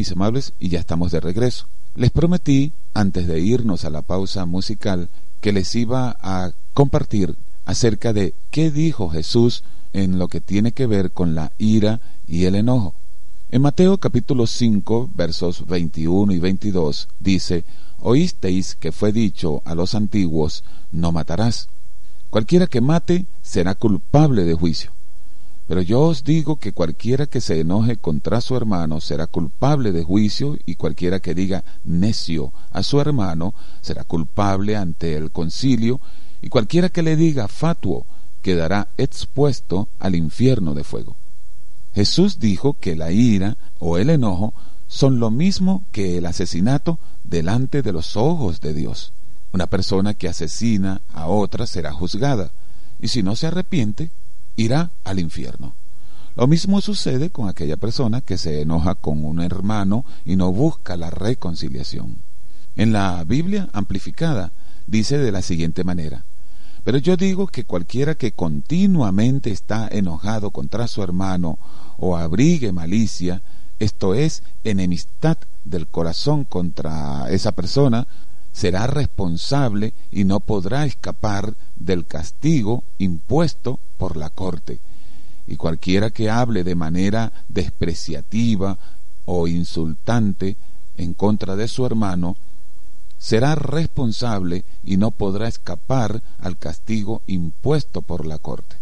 mis 0.00 0.12
amables, 0.12 0.54
y 0.58 0.70
ya 0.70 0.80
estamos 0.80 1.12
de 1.12 1.20
regreso. 1.20 1.66
Les 1.94 2.10
prometí, 2.10 2.72
antes 2.94 3.26
de 3.26 3.38
irnos 3.40 3.84
a 3.84 3.90
la 3.90 4.00
pausa 4.00 4.46
musical, 4.46 5.10
que 5.42 5.52
les 5.52 5.74
iba 5.74 6.16
a 6.22 6.52
compartir 6.72 7.36
acerca 7.66 8.14
de 8.14 8.32
qué 8.50 8.70
dijo 8.70 9.10
Jesús 9.10 9.62
en 9.92 10.18
lo 10.18 10.28
que 10.28 10.40
tiene 10.40 10.72
que 10.72 10.86
ver 10.86 11.10
con 11.10 11.34
la 11.34 11.52
ira 11.58 12.00
y 12.26 12.46
el 12.46 12.54
enojo. 12.54 12.94
En 13.50 13.60
Mateo 13.60 13.98
capítulo 13.98 14.46
5, 14.46 15.10
versos 15.14 15.66
21 15.66 16.32
y 16.32 16.38
22 16.38 17.08
dice, 17.18 17.64
Oísteis 17.98 18.76
que 18.76 18.92
fue 18.92 19.12
dicho 19.12 19.60
a 19.66 19.74
los 19.74 19.94
antiguos, 19.94 20.64
no 20.92 21.12
matarás. 21.12 21.68
Cualquiera 22.30 22.66
que 22.68 22.80
mate 22.80 23.26
será 23.42 23.74
culpable 23.74 24.44
de 24.44 24.54
juicio. 24.54 24.92
Pero 25.70 25.82
yo 25.82 26.00
os 26.00 26.24
digo 26.24 26.56
que 26.56 26.72
cualquiera 26.72 27.26
que 27.26 27.40
se 27.40 27.60
enoje 27.60 27.96
contra 27.96 28.40
su 28.40 28.56
hermano 28.56 29.00
será 29.00 29.28
culpable 29.28 29.92
de 29.92 30.02
juicio, 30.02 30.58
y 30.66 30.74
cualquiera 30.74 31.20
que 31.20 31.32
diga 31.32 31.62
necio 31.84 32.52
a 32.72 32.82
su 32.82 33.00
hermano 33.00 33.54
será 33.80 34.02
culpable 34.02 34.76
ante 34.76 35.14
el 35.14 35.30
concilio, 35.30 36.00
y 36.42 36.48
cualquiera 36.48 36.88
que 36.88 37.04
le 37.04 37.14
diga 37.14 37.46
fatuo 37.46 38.04
quedará 38.42 38.88
expuesto 38.96 39.86
al 40.00 40.16
infierno 40.16 40.74
de 40.74 40.82
fuego. 40.82 41.14
Jesús 41.94 42.40
dijo 42.40 42.74
que 42.80 42.96
la 42.96 43.12
ira 43.12 43.56
o 43.78 43.96
el 43.96 44.10
enojo 44.10 44.54
son 44.88 45.20
lo 45.20 45.30
mismo 45.30 45.84
que 45.92 46.18
el 46.18 46.26
asesinato 46.26 46.98
delante 47.22 47.82
de 47.82 47.92
los 47.92 48.16
ojos 48.16 48.60
de 48.60 48.74
Dios. 48.74 49.12
Una 49.52 49.68
persona 49.68 50.14
que 50.14 50.26
asesina 50.26 51.00
a 51.12 51.28
otra 51.28 51.68
será 51.68 51.92
juzgada, 51.92 52.50
y 53.00 53.06
si 53.06 53.22
no 53.22 53.36
se 53.36 53.46
arrepiente, 53.46 54.10
irá 54.60 54.90
al 55.04 55.18
infierno. 55.18 55.74
Lo 56.36 56.46
mismo 56.46 56.80
sucede 56.80 57.30
con 57.30 57.48
aquella 57.48 57.76
persona 57.76 58.20
que 58.20 58.38
se 58.38 58.60
enoja 58.60 58.94
con 58.94 59.24
un 59.24 59.40
hermano 59.40 60.04
y 60.24 60.36
no 60.36 60.52
busca 60.52 60.96
la 60.96 61.10
reconciliación. 61.10 62.16
En 62.76 62.92
la 62.92 63.24
Biblia 63.24 63.68
amplificada 63.72 64.52
dice 64.86 65.18
de 65.18 65.32
la 65.32 65.42
siguiente 65.42 65.82
manera, 65.82 66.24
pero 66.84 66.98
yo 66.98 67.16
digo 67.16 67.46
que 67.46 67.64
cualquiera 67.64 68.14
que 68.14 68.32
continuamente 68.32 69.50
está 69.50 69.88
enojado 69.90 70.50
contra 70.50 70.86
su 70.86 71.02
hermano 71.02 71.58
o 71.98 72.16
abrigue 72.16 72.72
malicia, 72.72 73.42
esto 73.78 74.14
es 74.14 74.42
enemistad 74.64 75.38
del 75.64 75.86
corazón 75.86 76.44
contra 76.44 77.30
esa 77.30 77.52
persona, 77.52 78.06
será 78.52 78.86
responsable 78.86 79.92
y 80.10 80.24
no 80.24 80.40
podrá 80.40 80.84
escapar 80.84 81.54
del 81.76 82.06
castigo 82.06 82.84
impuesto 82.98 83.78
por 83.96 84.16
la 84.16 84.30
corte. 84.30 84.80
Y 85.46 85.56
cualquiera 85.56 86.10
que 86.10 86.30
hable 86.30 86.64
de 86.64 86.74
manera 86.74 87.32
despreciativa 87.48 88.78
o 89.24 89.46
insultante 89.46 90.56
en 90.96 91.14
contra 91.14 91.56
de 91.56 91.68
su 91.68 91.86
hermano, 91.86 92.36
será 93.18 93.54
responsable 93.54 94.64
y 94.82 94.96
no 94.96 95.10
podrá 95.10 95.48
escapar 95.48 96.22
al 96.38 96.56
castigo 96.56 97.22
impuesto 97.26 98.02
por 98.02 98.26
la 98.26 98.38
corte. 98.38 98.76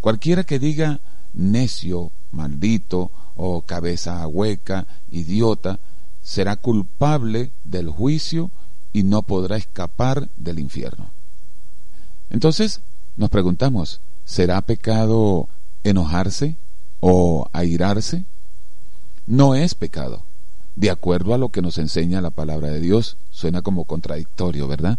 Cualquiera 0.00 0.44
que 0.44 0.58
diga 0.58 1.00
necio, 1.32 2.10
maldito 2.30 3.10
o 3.36 3.62
cabeza 3.62 4.26
hueca, 4.26 4.86
idiota, 5.10 5.78
será 6.22 6.56
culpable 6.56 7.50
del 7.64 7.88
juicio 7.88 8.50
y 8.94 9.02
no 9.02 9.20
podrá 9.22 9.58
escapar 9.58 10.30
del 10.38 10.58
infierno. 10.58 11.10
Entonces 12.30 12.80
nos 13.16 13.28
preguntamos, 13.28 14.00
¿será 14.24 14.62
pecado 14.62 15.48
enojarse 15.82 16.56
o 17.00 17.46
airarse? 17.52 18.24
No 19.26 19.54
es 19.54 19.74
pecado 19.74 20.22
de 20.76 20.90
acuerdo 20.90 21.34
a 21.34 21.38
lo 21.38 21.50
que 21.50 21.62
nos 21.62 21.78
enseña 21.78 22.20
la 22.20 22.30
palabra 22.30 22.68
de 22.68 22.80
Dios. 22.80 23.16
Suena 23.30 23.62
como 23.62 23.84
contradictorio, 23.84 24.66
¿verdad? 24.68 24.98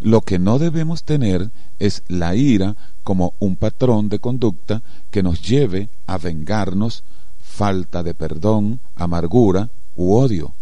Lo 0.00 0.20
que 0.22 0.38
no 0.38 0.58
debemos 0.58 1.02
tener 1.02 1.50
es 1.78 2.02
la 2.08 2.34
ira 2.34 2.76
como 3.02 3.34
un 3.40 3.56
patrón 3.56 4.08
de 4.08 4.20
conducta 4.20 4.82
que 5.10 5.22
nos 5.22 5.42
lleve 5.42 5.88
a 6.06 6.18
vengarnos, 6.18 7.04
falta 7.42 8.02
de 8.02 8.14
perdón, 8.14 8.80
amargura 8.94 9.70
u 9.96 10.14
odio. 10.14 10.54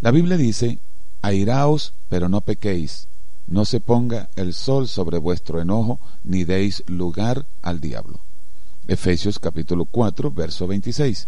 La 0.00 0.10
Biblia 0.10 0.36
dice, 0.36 0.78
airaos, 1.24 1.94
pero 2.10 2.28
no 2.28 2.42
pequéis, 2.42 3.08
no 3.46 3.64
se 3.64 3.80
ponga 3.80 4.28
el 4.36 4.52
sol 4.52 4.88
sobre 4.88 5.16
vuestro 5.16 5.60
enojo, 5.60 5.98
ni 6.22 6.44
deis 6.44 6.82
lugar 6.86 7.46
al 7.62 7.80
diablo. 7.80 8.20
Efesios 8.86 9.38
capítulo 9.38 9.86
4, 9.86 10.30
verso 10.30 10.66
26. 10.66 11.26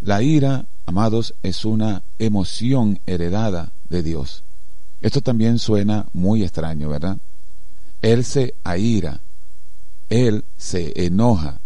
La 0.00 0.22
ira, 0.22 0.66
amados, 0.86 1.34
es 1.44 1.64
una 1.64 2.02
emoción 2.18 2.98
heredada 3.06 3.72
de 3.88 4.02
Dios. 4.02 4.42
Esto 5.00 5.20
también 5.20 5.60
suena 5.60 6.06
muy 6.12 6.42
extraño, 6.42 6.88
¿verdad? 6.88 7.18
Él 8.02 8.24
se 8.24 8.54
aira, 8.64 9.20
Él 10.10 10.44
se 10.56 11.06
enoja. 11.06 11.60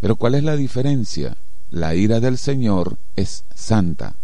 Pero 0.00 0.16
¿cuál 0.16 0.34
es 0.34 0.44
la 0.44 0.56
diferencia? 0.56 1.36
La 1.70 1.94
ira 1.94 2.20
del 2.20 2.38
Señor 2.38 2.96
es 3.16 3.44
santa, 3.54 4.14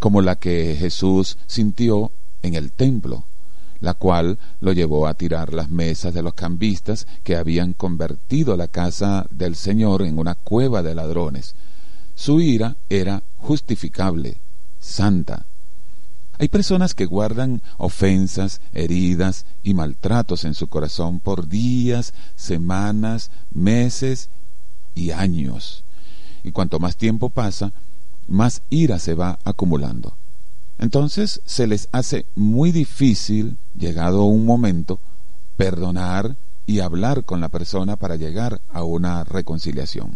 como 0.00 0.22
la 0.22 0.36
que 0.36 0.74
Jesús 0.76 1.38
sintió 1.46 2.10
en 2.42 2.54
el 2.54 2.72
templo, 2.72 3.24
la 3.80 3.94
cual 3.94 4.38
lo 4.60 4.72
llevó 4.72 5.06
a 5.06 5.14
tirar 5.14 5.54
las 5.54 5.70
mesas 5.70 6.12
de 6.12 6.22
los 6.22 6.34
cambistas 6.34 7.06
que 7.22 7.36
habían 7.36 7.74
convertido 7.74 8.56
la 8.56 8.66
casa 8.66 9.26
del 9.30 9.54
Señor 9.54 10.02
en 10.02 10.18
una 10.18 10.34
cueva 10.34 10.82
de 10.82 10.94
ladrones. 10.94 11.54
Su 12.14 12.40
ira 12.40 12.76
era 12.88 13.22
justificable, 13.38 14.38
santa. 14.80 15.44
Hay 16.38 16.48
personas 16.48 16.94
que 16.94 17.04
guardan 17.04 17.60
ofensas, 17.76 18.62
heridas 18.72 19.44
y 19.62 19.74
maltratos 19.74 20.44
en 20.44 20.54
su 20.54 20.68
corazón 20.68 21.20
por 21.20 21.46
días, 21.48 22.14
semanas, 22.36 23.30
meses 23.52 24.30
y 24.94 25.10
años. 25.10 25.84
Y 26.42 26.52
cuanto 26.52 26.78
más 26.78 26.96
tiempo 26.96 27.28
pasa, 27.28 27.72
más 28.30 28.62
ira 28.70 28.98
se 28.98 29.14
va 29.14 29.38
acumulando. 29.44 30.14
Entonces 30.78 31.42
se 31.44 31.66
les 31.66 31.88
hace 31.92 32.24
muy 32.34 32.72
difícil, 32.72 33.58
llegado 33.78 34.24
un 34.24 34.46
momento, 34.46 34.98
perdonar 35.58 36.36
y 36.64 36.80
hablar 36.80 37.24
con 37.24 37.40
la 37.40 37.50
persona 37.50 37.96
para 37.96 38.16
llegar 38.16 38.62
a 38.72 38.84
una 38.84 39.24
reconciliación. 39.24 40.12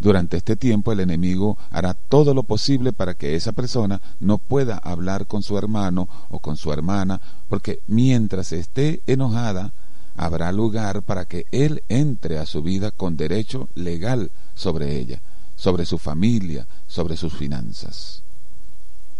Durante 0.00 0.36
este 0.36 0.56
tiempo 0.56 0.92
el 0.92 1.00
enemigo 1.00 1.56
hará 1.70 1.94
todo 1.94 2.34
lo 2.34 2.42
posible 2.42 2.92
para 2.92 3.14
que 3.14 3.34
esa 3.34 3.52
persona 3.52 4.00
no 4.20 4.38
pueda 4.38 4.76
hablar 4.76 5.26
con 5.26 5.42
su 5.42 5.56
hermano 5.56 6.08
o 6.30 6.38
con 6.38 6.56
su 6.56 6.72
hermana, 6.72 7.20
porque 7.48 7.80
mientras 7.86 8.52
esté 8.52 9.02
enojada, 9.06 9.72
habrá 10.16 10.52
lugar 10.52 11.02
para 11.02 11.26
que 11.26 11.46
él 11.52 11.82
entre 11.88 12.38
a 12.38 12.46
su 12.46 12.62
vida 12.62 12.90
con 12.90 13.16
derecho 13.16 13.68
legal 13.74 14.30
sobre 14.54 14.96
ella, 14.98 15.20
sobre 15.56 15.86
su 15.86 15.98
familia, 15.98 16.66
sobre 16.86 17.16
sus 17.16 17.32
finanzas. 17.32 18.22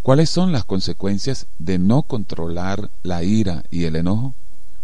¿Cuáles 0.01 0.29
son 0.29 0.53
las 0.53 0.63
consecuencias 0.63 1.47
de 1.59 1.79
no 1.79 2.03
controlar 2.03 2.89
la 3.03 3.23
ira 3.23 3.65
y 3.69 3.83
el 3.83 3.97
enojo? 3.97 4.33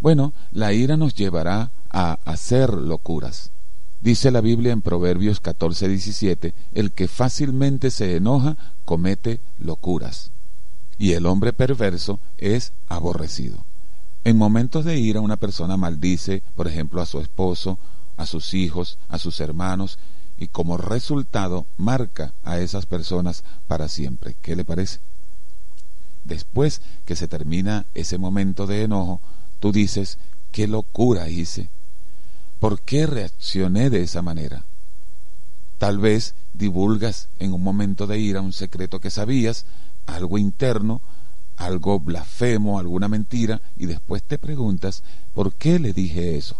Bueno, 0.02 0.34
la 0.52 0.74
ira 0.74 0.98
nos 0.98 1.16
llevará 1.16 1.72
a 1.90 2.20
hacer 2.26 2.74
locuras. 2.74 3.52
Dice 4.02 4.32
la 4.32 4.42
Biblia 4.42 4.74
en 4.74 4.82
Proverbios 4.82 5.40
14, 5.40 5.88
17, 5.88 6.54
el 6.74 6.92
que 6.92 7.08
fácilmente 7.08 7.90
se 7.90 8.18
enoja 8.18 8.58
comete 8.84 9.40
locuras, 9.60 10.32
y 11.00 11.14
el 11.14 11.26
hombre 11.26 11.54
perverso 11.54 12.20
es 12.38 12.74
aborrecido. 12.90 13.64
En 14.26 14.38
momentos 14.38 14.84
de 14.84 15.00
ira 15.00 15.22
una 15.22 15.38
persona 15.38 15.78
maldice, 15.78 16.44
por 16.58 16.68
ejemplo, 16.68 17.02
a 17.02 17.06
su 17.06 17.22
esposo, 17.22 17.80
a 18.18 18.26
sus 18.26 18.54
hijos, 18.54 18.98
a 19.08 19.18
sus 19.20 19.40
hermanos, 19.40 19.98
y 20.44 20.48
como 20.48 20.78
resultado 20.78 21.66
marca 21.78 22.34
a 22.44 22.60
esas 22.60 22.86
personas 22.86 23.44
para 23.68 23.88
siempre. 23.88 24.36
¿Qué 24.42 24.56
le 24.56 24.66
parece? 24.66 25.00
Después 26.24 26.82
que 27.06 27.16
se 27.16 27.28
termina 27.28 27.86
ese 27.94 28.18
momento 28.18 28.68
de 28.68 28.84
enojo, 28.84 29.20
tú 29.60 29.72
dices, 29.72 30.18
qué 30.52 30.68
locura 30.68 31.30
hice, 31.30 31.70
¿Por 32.64 32.80
qué 32.80 33.06
reaccioné 33.08 33.90
de 33.90 34.04
esa 34.04 34.22
manera? 34.22 34.64
Tal 35.80 35.98
vez 35.98 36.34
divulgas 36.54 37.28
en 37.38 37.52
un 37.52 37.62
momento 37.62 38.08
de 38.08 38.20
ira 38.20 38.40
un 38.40 38.54
secreto 38.54 39.02
que 39.02 39.10
sabías, 39.10 39.66
algo 40.06 40.38
interno, 40.38 41.02
algo 41.58 42.00
blasfemo, 42.00 42.80
alguna 42.80 43.10
mentira, 43.10 43.60
y 43.76 43.86
después 43.86 44.24
te 44.24 44.38
preguntas, 44.38 45.04
¿por 45.34 45.54
qué 45.56 45.78
le 45.78 45.92
dije 45.92 46.38
eso? 46.38 46.56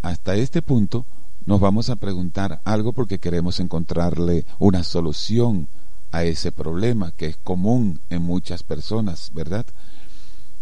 Hasta 0.00 0.36
este 0.36 0.62
punto 0.62 1.04
nos 1.46 1.60
vamos 1.60 1.90
a 1.90 1.96
preguntar 1.96 2.60
algo 2.64 2.92
porque 2.92 3.18
queremos 3.18 3.60
encontrarle 3.60 4.44
una 4.58 4.82
solución 4.82 5.68
a 6.12 6.24
ese 6.24 6.52
problema 6.52 7.12
que 7.12 7.26
es 7.26 7.36
común 7.36 8.00
en 8.10 8.22
muchas 8.22 8.62
personas, 8.62 9.30
¿verdad? 9.32 9.64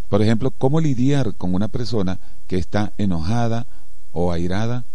Por 0.09 0.21
ejemplo, 0.21 0.51
¿cómo 0.51 0.79
lidiar 0.79 1.33
con 1.35 1.55
una 1.55 1.67
persona 1.67 2.19
que 2.47 2.57
está 2.57 2.93
enojada, 2.97 3.65
o 4.15 4.31
airada? 4.31 4.85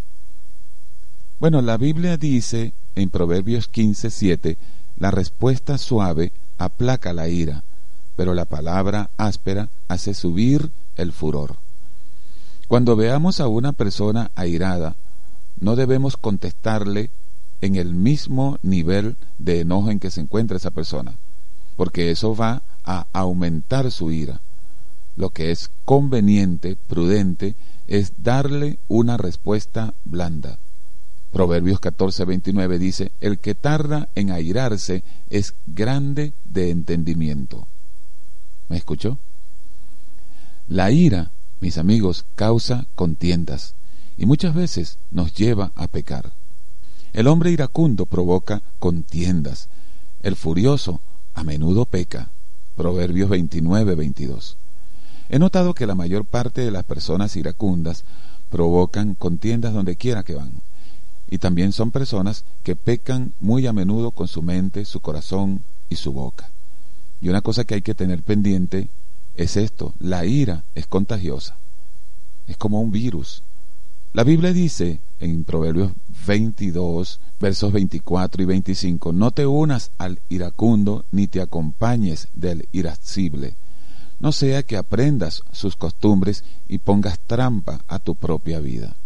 Bueno, 1.38 1.60
la 1.62 1.76
Biblia 1.76 2.16
dice 2.16 2.72
en 2.96 3.10
Proverbios 3.10 3.68
15, 3.68 4.10
7, 4.10 4.58
la 4.96 5.10
respuesta 5.10 5.78
suave 5.78 6.32
aplaca 6.58 7.12
la 7.12 7.28
ira, 7.28 7.62
pero 8.16 8.34
la 8.34 8.46
palabra 8.46 9.10
áspera 9.16 9.68
hace 9.88 10.14
subir 10.14 10.70
el 10.96 11.12
furor. 11.12 11.56
Cuando 12.66 12.96
veamos 12.96 13.40
a 13.40 13.48
una 13.48 13.72
persona 13.72 14.30
airada, 14.34 14.96
no 15.58 15.76
debemos 15.76 16.16
contestarle 16.16 17.10
en 17.60 17.76
el 17.76 17.94
mismo 17.94 18.58
nivel 18.62 19.16
de 19.38 19.60
enojo 19.60 19.90
en 19.90 20.00
que 20.00 20.10
se 20.10 20.20
encuentra 20.20 20.56
esa 20.56 20.70
persona, 20.70 21.14
porque 21.76 22.10
eso 22.10 22.34
va 22.34 22.62
a 22.84 23.06
aumentar 23.12 23.90
su 23.90 24.10
ira. 24.10 24.40
Lo 25.16 25.30
que 25.30 25.50
es 25.50 25.70
conveniente, 25.84 26.76
prudente, 26.76 27.54
es 27.86 28.14
darle 28.18 28.78
una 28.88 29.16
respuesta 29.16 29.94
blanda. 30.04 30.58
Proverbios 31.32 31.80
14:29 31.80 32.78
dice, 32.78 33.12
el 33.20 33.38
que 33.38 33.54
tarda 33.54 34.08
en 34.14 34.30
airarse 34.30 35.04
es 35.28 35.54
grande 35.66 36.32
de 36.44 36.70
entendimiento. 36.70 37.66
¿Me 38.68 38.76
escuchó? 38.76 39.18
La 40.68 40.90
ira, 40.90 41.32
mis 41.60 41.76
amigos, 41.78 42.24
causa 42.36 42.86
contiendas 42.94 43.74
y 44.20 44.26
muchas 44.26 44.54
veces 44.54 44.98
nos 45.10 45.32
lleva 45.32 45.72
a 45.74 45.88
pecar. 45.88 46.30
El 47.14 47.26
hombre 47.26 47.52
iracundo 47.52 48.04
provoca 48.04 48.60
contiendas. 48.78 49.70
El 50.22 50.36
furioso 50.36 51.00
a 51.34 51.42
menudo 51.42 51.86
peca. 51.86 52.30
Proverbios 52.76 53.30
29, 53.30 54.12
He 55.30 55.38
notado 55.38 55.72
que 55.72 55.86
la 55.86 55.94
mayor 55.94 56.26
parte 56.26 56.60
de 56.60 56.70
las 56.70 56.84
personas 56.84 57.34
iracundas 57.34 58.04
provocan 58.50 59.14
contiendas 59.14 59.72
donde 59.72 59.96
quiera 59.96 60.22
que 60.22 60.34
van. 60.34 60.52
Y 61.30 61.38
también 61.38 61.72
son 61.72 61.90
personas 61.90 62.44
que 62.62 62.76
pecan 62.76 63.32
muy 63.40 63.66
a 63.66 63.72
menudo 63.72 64.10
con 64.10 64.28
su 64.28 64.42
mente, 64.42 64.84
su 64.84 65.00
corazón 65.00 65.62
y 65.88 65.96
su 65.96 66.12
boca. 66.12 66.50
Y 67.22 67.30
una 67.30 67.40
cosa 67.40 67.64
que 67.64 67.76
hay 67.76 67.82
que 67.82 67.94
tener 67.94 68.22
pendiente 68.22 68.90
es 69.34 69.56
esto, 69.56 69.94
la 69.98 70.26
ira 70.26 70.64
es 70.74 70.86
contagiosa, 70.86 71.56
es 72.46 72.58
como 72.58 72.82
un 72.82 72.90
virus. 72.90 73.42
La 74.12 74.24
Biblia 74.24 74.52
dice 74.52 75.00
en 75.20 75.44
Proverbios 75.44 75.92
22, 76.26 77.20
versos 77.38 77.72
24 77.72 78.42
y 78.42 78.44
25, 78.44 79.12
no 79.12 79.30
te 79.30 79.46
unas 79.46 79.92
al 79.98 80.18
iracundo 80.28 81.04
ni 81.12 81.28
te 81.28 81.40
acompañes 81.40 82.26
del 82.34 82.68
irascible, 82.72 83.54
no 84.18 84.32
sea 84.32 84.64
que 84.64 84.76
aprendas 84.76 85.44
sus 85.52 85.76
costumbres 85.76 86.42
y 86.66 86.78
pongas 86.78 87.20
trampa 87.20 87.84
a 87.86 88.00
tu 88.00 88.16
propia 88.16 88.58
vida. 88.58 88.96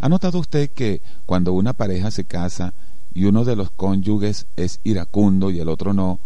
¿Ha 0.00 0.08
notado 0.08 0.40
usted 0.40 0.68
que 0.70 1.00
cuando 1.26 1.52
una 1.52 1.74
pareja 1.74 2.10
se 2.10 2.24
casa 2.24 2.74
y 3.14 3.26
uno 3.26 3.44
de 3.44 3.54
los 3.54 3.70
cónyuges 3.70 4.48
es 4.56 4.80
iracundo 4.82 5.52
y 5.52 5.60
el 5.60 5.68
otro 5.68 5.92
no, 5.92 6.18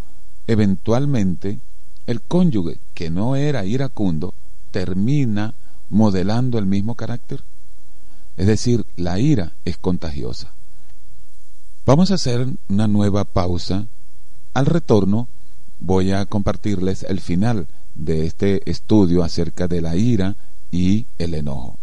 eventualmente 0.46 1.58
el 2.06 2.22
cónyuge 2.22 2.80
que 2.94 3.10
no 3.10 3.36
era 3.36 3.66
iracundo 3.66 4.32
termina 4.70 5.52
modelando 5.90 6.58
el 6.58 6.64
mismo 6.64 6.94
carácter? 6.94 7.44
Es 8.36 8.46
decir, 8.46 8.84
la 8.96 9.18
ira 9.18 9.52
es 9.64 9.78
contagiosa. 9.78 10.52
Vamos 11.86 12.10
a 12.10 12.14
hacer 12.14 12.48
una 12.68 12.88
nueva 12.88 13.24
pausa. 13.24 13.86
Al 14.54 14.66
retorno 14.66 15.28
voy 15.80 16.12
a 16.12 16.24
compartirles 16.26 17.04
el 17.04 17.20
final 17.20 17.66
de 17.94 18.26
este 18.26 18.68
estudio 18.70 19.22
acerca 19.22 19.68
de 19.68 19.80
la 19.80 19.96
ira 19.96 20.36
y 20.70 21.06
el 21.18 21.34
enojo. 21.34 21.78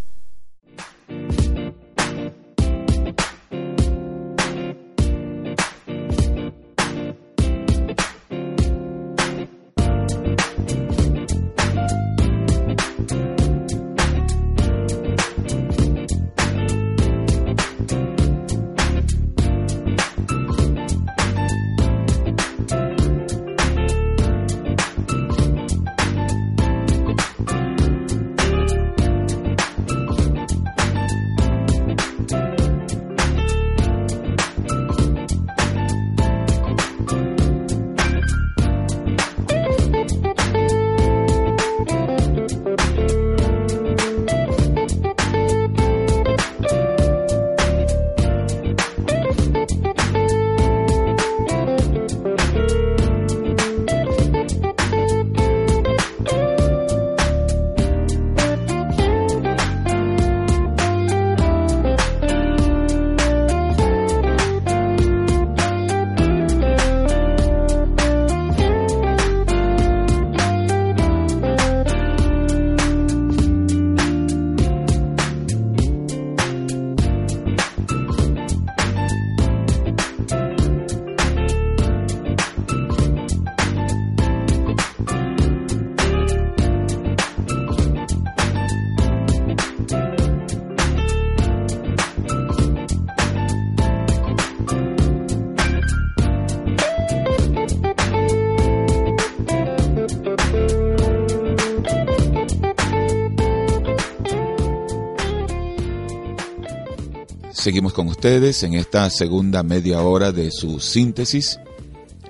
Seguimos 107.62 107.94
con 107.94 108.08
ustedes 108.08 108.64
en 108.64 108.74
esta 108.74 109.08
segunda 109.12 109.62
media 109.62 110.02
hora 110.02 110.32
de 110.32 110.50
su 110.50 110.80
síntesis. 110.80 111.60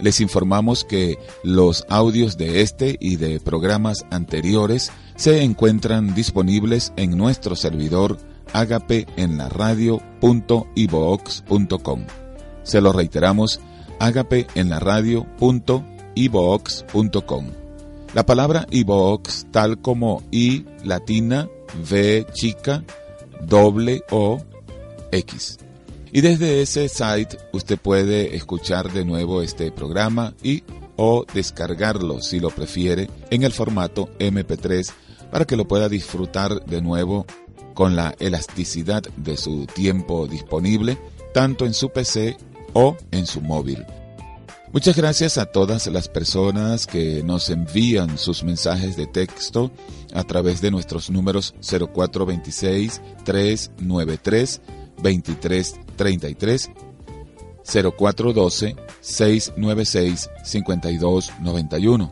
Les 0.02 0.20
informamos 0.20 0.84
que 0.84 1.18
los 1.42 1.86
audios 1.88 2.36
de 2.36 2.60
este 2.60 2.98
y 3.00 3.16
de 3.16 3.40
programas 3.40 4.06
anteriores 4.12 4.92
se 5.16 5.44
encuentran 5.44 6.14
disponibles 6.14 6.92
en 6.98 7.18
nuestro 7.18 7.56
servidor 7.56 8.18
agape 8.52 9.08
en 9.16 9.38
la 9.38 9.48
radio.ibox.com. 9.48 12.06
Se 12.64 12.82
lo 12.82 12.92
reiteramos, 12.92 13.62
agape 14.00 14.48
en 14.56 14.70
la 14.70 14.82
radio.ibox.com. 14.82 17.46
La 18.14 18.26
palabra 18.26 18.68
ibox, 18.70 19.46
tal 19.50 19.80
como 19.80 20.24
i 20.30 20.66
latina, 20.84 21.48
v 21.90 22.28
chica, 22.34 22.84
doble 23.48 24.04
o 24.12 24.42
X. 25.12 25.60
Y 26.12 26.22
desde 26.22 26.62
ese 26.62 26.90
site 26.90 27.38
usted 27.54 27.78
puede 27.80 28.36
escuchar 28.36 28.92
de 28.92 29.06
nuevo 29.06 29.42
este 29.42 29.72
programa 29.72 30.34
y 30.44 30.64
o 30.98 31.26
descargarlo 31.34 32.22
si 32.22 32.40
lo 32.40 32.50
prefiere 32.50 33.10
en 33.30 33.44
el 33.44 33.54
formato 33.54 34.10
MP3 34.20 34.92
para 35.32 35.46
que 35.46 35.56
lo 35.56 35.68
pueda 35.68 35.88
disfrutar 35.88 36.66
de 36.66 36.82
nuevo 36.82 37.26
con 37.74 37.96
la 37.96 38.14
elasticidad 38.20 39.04
de 39.16 39.38
su 39.38 39.66
tiempo 39.66 40.28
disponible 40.28 40.98
tanto 41.34 41.66
en 41.66 41.74
su 41.74 41.90
PC 41.90 42.38
o 42.74 42.98
en 43.12 43.26
su 43.26 43.42
móvil. 43.42 43.86
Muchas 44.74 44.96
gracias 44.96 45.38
a 45.38 45.48
todas 45.48 45.88
las 45.88 46.08
personas 46.08 46.88
que 46.88 47.24
nos 47.24 47.50
envían 47.50 48.18
sus 48.18 48.44
mensajes 48.44 48.96
de 48.96 49.06
texto 49.06 49.70
a 50.14 50.24
través 50.24 50.62
de 50.62 50.72
nuestros 50.72 51.10
números 51.10 51.54
0426 51.62 53.02
393 53.26 54.62
2333 54.98 56.72
0412 57.64 58.76
696 59.02 60.30
5291. 60.44 62.12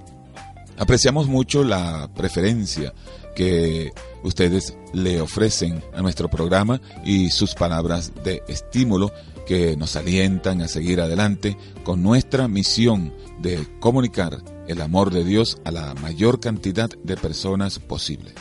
Apreciamos 0.77 1.27
mucho 1.27 1.63
la 1.63 2.09
preferencia 2.15 2.93
que 3.35 3.91
ustedes 4.23 4.77
le 4.93 5.21
ofrecen 5.21 5.83
a 5.93 6.01
nuestro 6.01 6.29
programa 6.29 6.81
y 7.03 7.29
sus 7.29 7.53
palabras 7.53 8.13
de 8.23 8.43
estímulo 8.47 9.11
que 9.45 9.75
nos 9.75 9.95
alientan 9.95 10.61
a 10.61 10.67
seguir 10.67 11.01
adelante 11.01 11.57
con 11.83 12.03
nuestra 12.03 12.47
misión 12.47 13.13
de 13.39 13.65
comunicar 13.79 14.43
el 14.67 14.81
amor 14.81 15.11
de 15.11 15.23
Dios 15.23 15.57
a 15.65 15.71
la 15.71 15.93
mayor 15.95 16.39
cantidad 16.39 16.89
de 17.03 17.17
personas 17.17 17.79
posible. 17.79 18.33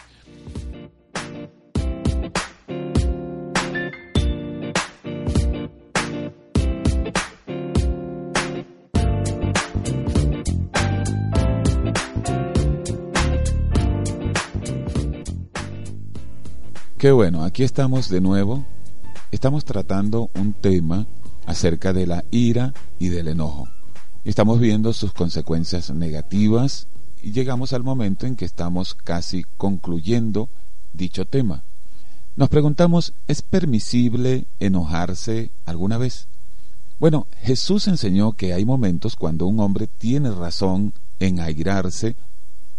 Qué 16.98 17.12
bueno, 17.12 17.44
aquí 17.44 17.62
estamos 17.62 18.08
de 18.08 18.20
nuevo. 18.20 18.64
Estamos 19.30 19.64
tratando 19.64 20.30
un 20.34 20.52
tema 20.52 21.06
acerca 21.46 21.92
de 21.92 22.08
la 22.08 22.24
ira 22.32 22.74
y 22.98 23.06
del 23.06 23.28
enojo. 23.28 23.68
Estamos 24.24 24.58
viendo 24.58 24.92
sus 24.92 25.12
consecuencias 25.12 25.90
negativas 25.90 26.88
y 27.22 27.30
llegamos 27.30 27.72
al 27.72 27.84
momento 27.84 28.26
en 28.26 28.34
que 28.34 28.44
estamos 28.44 28.96
casi 28.96 29.44
concluyendo 29.56 30.48
dicho 30.92 31.24
tema. 31.24 31.62
Nos 32.34 32.48
preguntamos, 32.48 33.14
¿es 33.28 33.42
permisible 33.42 34.48
enojarse 34.58 35.52
alguna 35.66 35.98
vez? 35.98 36.26
Bueno, 36.98 37.28
Jesús 37.42 37.86
enseñó 37.86 38.32
que 38.32 38.54
hay 38.54 38.64
momentos 38.64 39.14
cuando 39.14 39.46
un 39.46 39.60
hombre 39.60 39.86
tiene 39.86 40.32
razón 40.32 40.94
en 41.20 41.38
airarse 41.38 42.16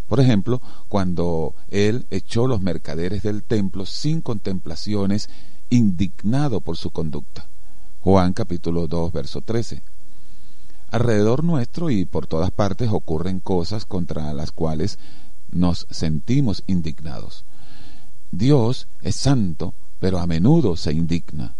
Por 0.10 0.20
ejemplo, 0.20 0.60
cuando 0.88 1.54
él 1.70 2.08
echó 2.10 2.48
los 2.48 2.62
mercaderes 2.62 3.22
del 3.22 3.44
templo 3.44 3.86
sin 3.86 4.22
contemplaciones, 4.22 5.30
indignado 5.70 6.62
por 6.62 6.78
su 6.78 6.90
conducta. 6.90 7.48
Juan 8.02 8.34
capítulo 8.34 8.88
2, 8.88 9.14
verso 9.14 9.42
13. 9.42 9.84
Alrededor 10.90 11.44
nuestro 11.44 11.92
y 11.92 12.06
por 12.06 12.26
todas 12.26 12.50
partes 12.50 12.90
ocurren 12.92 13.40
cosas 13.40 13.86
contra 13.86 14.34
las 14.34 14.52
cuales 14.52 14.98
nos 15.52 15.86
sentimos 15.92 16.64
indignados. 16.66 17.46
Dios 18.32 18.88
es 19.04 19.16
santo, 19.16 19.76
pero 20.00 20.18
a 20.18 20.26
menudo 20.26 20.76
se 20.76 20.92
indigna. 20.92 21.54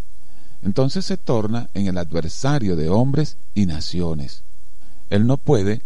Entonces 0.62 1.04
se 1.04 1.16
torna 1.16 1.70
en 1.72 1.86
el 1.86 1.96
adversario 1.96 2.74
de 2.74 2.88
hombres 2.88 3.36
y 3.54 3.66
naciones. 3.66 4.42
Él 5.08 5.28
no 5.28 5.36
puede 5.36 5.82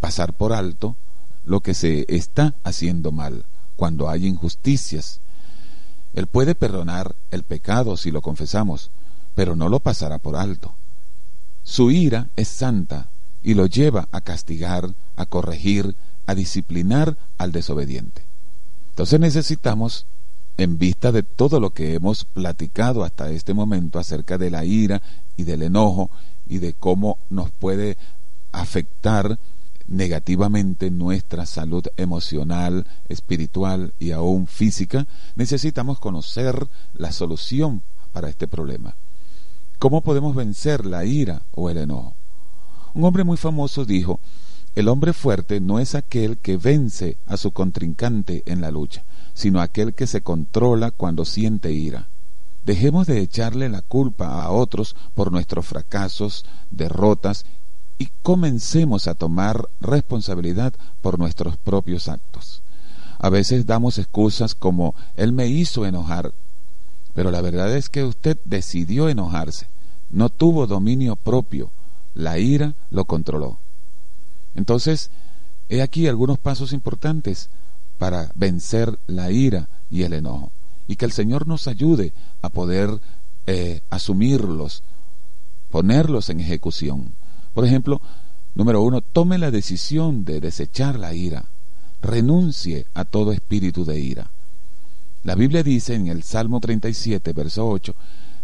pasar 0.00 0.32
por 0.32 0.54
alto 0.54 0.96
lo 1.46 1.60
que 1.60 1.72
se 1.74 2.04
está 2.08 2.54
haciendo 2.64 3.12
mal, 3.12 3.44
cuando 3.76 4.10
hay 4.10 4.26
injusticias. 4.26 5.20
Él 6.12 6.26
puede 6.26 6.54
perdonar 6.54 7.14
el 7.30 7.44
pecado 7.44 7.96
si 7.96 8.10
lo 8.10 8.20
confesamos, 8.20 8.90
pero 9.34 9.56
no 9.56 9.68
lo 9.68 9.80
pasará 9.80 10.18
por 10.18 10.36
alto. 10.36 10.74
Su 11.62 11.90
ira 11.90 12.28
es 12.36 12.48
santa 12.48 13.08
y 13.42 13.54
lo 13.54 13.66
lleva 13.66 14.08
a 14.12 14.20
castigar, 14.20 14.92
a 15.14 15.26
corregir, 15.26 15.94
a 16.26 16.34
disciplinar 16.34 17.16
al 17.38 17.52
desobediente. 17.52 18.24
Entonces 18.90 19.20
necesitamos, 19.20 20.06
en 20.56 20.78
vista 20.78 21.12
de 21.12 21.22
todo 21.22 21.60
lo 21.60 21.70
que 21.70 21.94
hemos 21.94 22.24
platicado 22.24 23.04
hasta 23.04 23.30
este 23.30 23.54
momento 23.54 23.98
acerca 23.98 24.38
de 24.38 24.50
la 24.50 24.64
ira 24.64 25.02
y 25.36 25.44
del 25.44 25.62
enojo 25.62 26.10
y 26.48 26.58
de 26.58 26.72
cómo 26.72 27.18
nos 27.28 27.50
puede 27.50 27.98
afectar 28.52 29.38
negativamente 29.88 30.90
nuestra 30.90 31.46
salud 31.46 31.84
emocional, 31.96 32.86
espiritual 33.08 33.94
y 33.98 34.12
aún 34.12 34.46
física, 34.46 35.06
necesitamos 35.34 35.98
conocer 35.98 36.66
la 36.94 37.12
solución 37.12 37.82
para 38.12 38.28
este 38.28 38.48
problema. 38.48 38.96
¿Cómo 39.78 40.00
podemos 40.00 40.34
vencer 40.34 40.86
la 40.86 41.04
ira 41.04 41.42
o 41.52 41.70
el 41.70 41.78
enojo? 41.78 42.14
Un 42.94 43.04
hombre 43.04 43.24
muy 43.24 43.36
famoso 43.36 43.84
dijo, 43.84 44.20
el 44.74 44.88
hombre 44.88 45.12
fuerte 45.12 45.60
no 45.60 45.78
es 45.78 45.94
aquel 45.94 46.38
que 46.38 46.56
vence 46.56 47.18
a 47.26 47.36
su 47.36 47.50
contrincante 47.52 48.42
en 48.46 48.60
la 48.60 48.70
lucha, 48.70 49.04
sino 49.34 49.60
aquel 49.60 49.94
que 49.94 50.06
se 50.06 50.22
controla 50.22 50.90
cuando 50.90 51.24
siente 51.24 51.72
ira. 51.72 52.08
Dejemos 52.64 53.06
de 53.06 53.20
echarle 53.20 53.68
la 53.68 53.82
culpa 53.82 54.42
a 54.42 54.50
otros 54.50 54.96
por 55.14 55.30
nuestros 55.30 55.66
fracasos, 55.66 56.44
derrotas 56.70 57.46
y 57.98 58.08
comencemos 58.22 59.08
a 59.08 59.14
tomar 59.14 59.68
responsabilidad 59.80 60.74
por 61.00 61.18
nuestros 61.18 61.56
propios 61.56 62.08
actos. 62.08 62.62
A 63.18 63.30
veces 63.30 63.66
damos 63.66 63.98
excusas 63.98 64.54
como 64.54 64.94
Él 65.16 65.32
me 65.32 65.46
hizo 65.46 65.86
enojar, 65.86 66.32
pero 67.14 67.30
la 67.30 67.40
verdad 67.40 67.74
es 67.74 67.88
que 67.88 68.04
usted 68.04 68.38
decidió 68.44 69.08
enojarse, 69.08 69.68
no 70.10 70.28
tuvo 70.28 70.66
dominio 70.66 71.16
propio, 71.16 71.70
la 72.14 72.38
ira 72.38 72.74
lo 72.90 73.06
controló. 73.06 73.58
Entonces, 74.54 75.10
he 75.68 75.82
aquí 75.82 76.06
algunos 76.06 76.38
pasos 76.38 76.72
importantes 76.72 77.48
para 77.98 78.30
vencer 78.34 78.98
la 79.06 79.30
ira 79.30 79.68
y 79.90 80.02
el 80.02 80.12
enojo, 80.12 80.50
y 80.86 80.96
que 80.96 81.06
el 81.06 81.12
Señor 81.12 81.46
nos 81.46 81.68
ayude 81.68 82.12
a 82.42 82.50
poder 82.50 83.00
eh, 83.46 83.80
asumirlos, 83.90 84.82
ponerlos 85.70 86.28
en 86.30 86.40
ejecución. 86.40 87.14
Por 87.56 87.64
ejemplo, 87.64 88.02
número 88.54 88.82
uno, 88.82 89.00
tome 89.00 89.38
la 89.38 89.50
decisión 89.50 90.26
de 90.26 90.42
desechar 90.42 90.98
la 90.98 91.14
ira. 91.14 91.46
Renuncie 92.02 92.84
a 92.92 93.06
todo 93.06 93.32
espíritu 93.32 93.86
de 93.86 93.98
ira. 93.98 94.30
La 95.24 95.34
Biblia 95.34 95.62
dice 95.62 95.94
en 95.94 96.08
el 96.08 96.22
Salmo 96.22 96.60
37, 96.60 97.32
verso 97.32 97.66
8, 97.66 97.94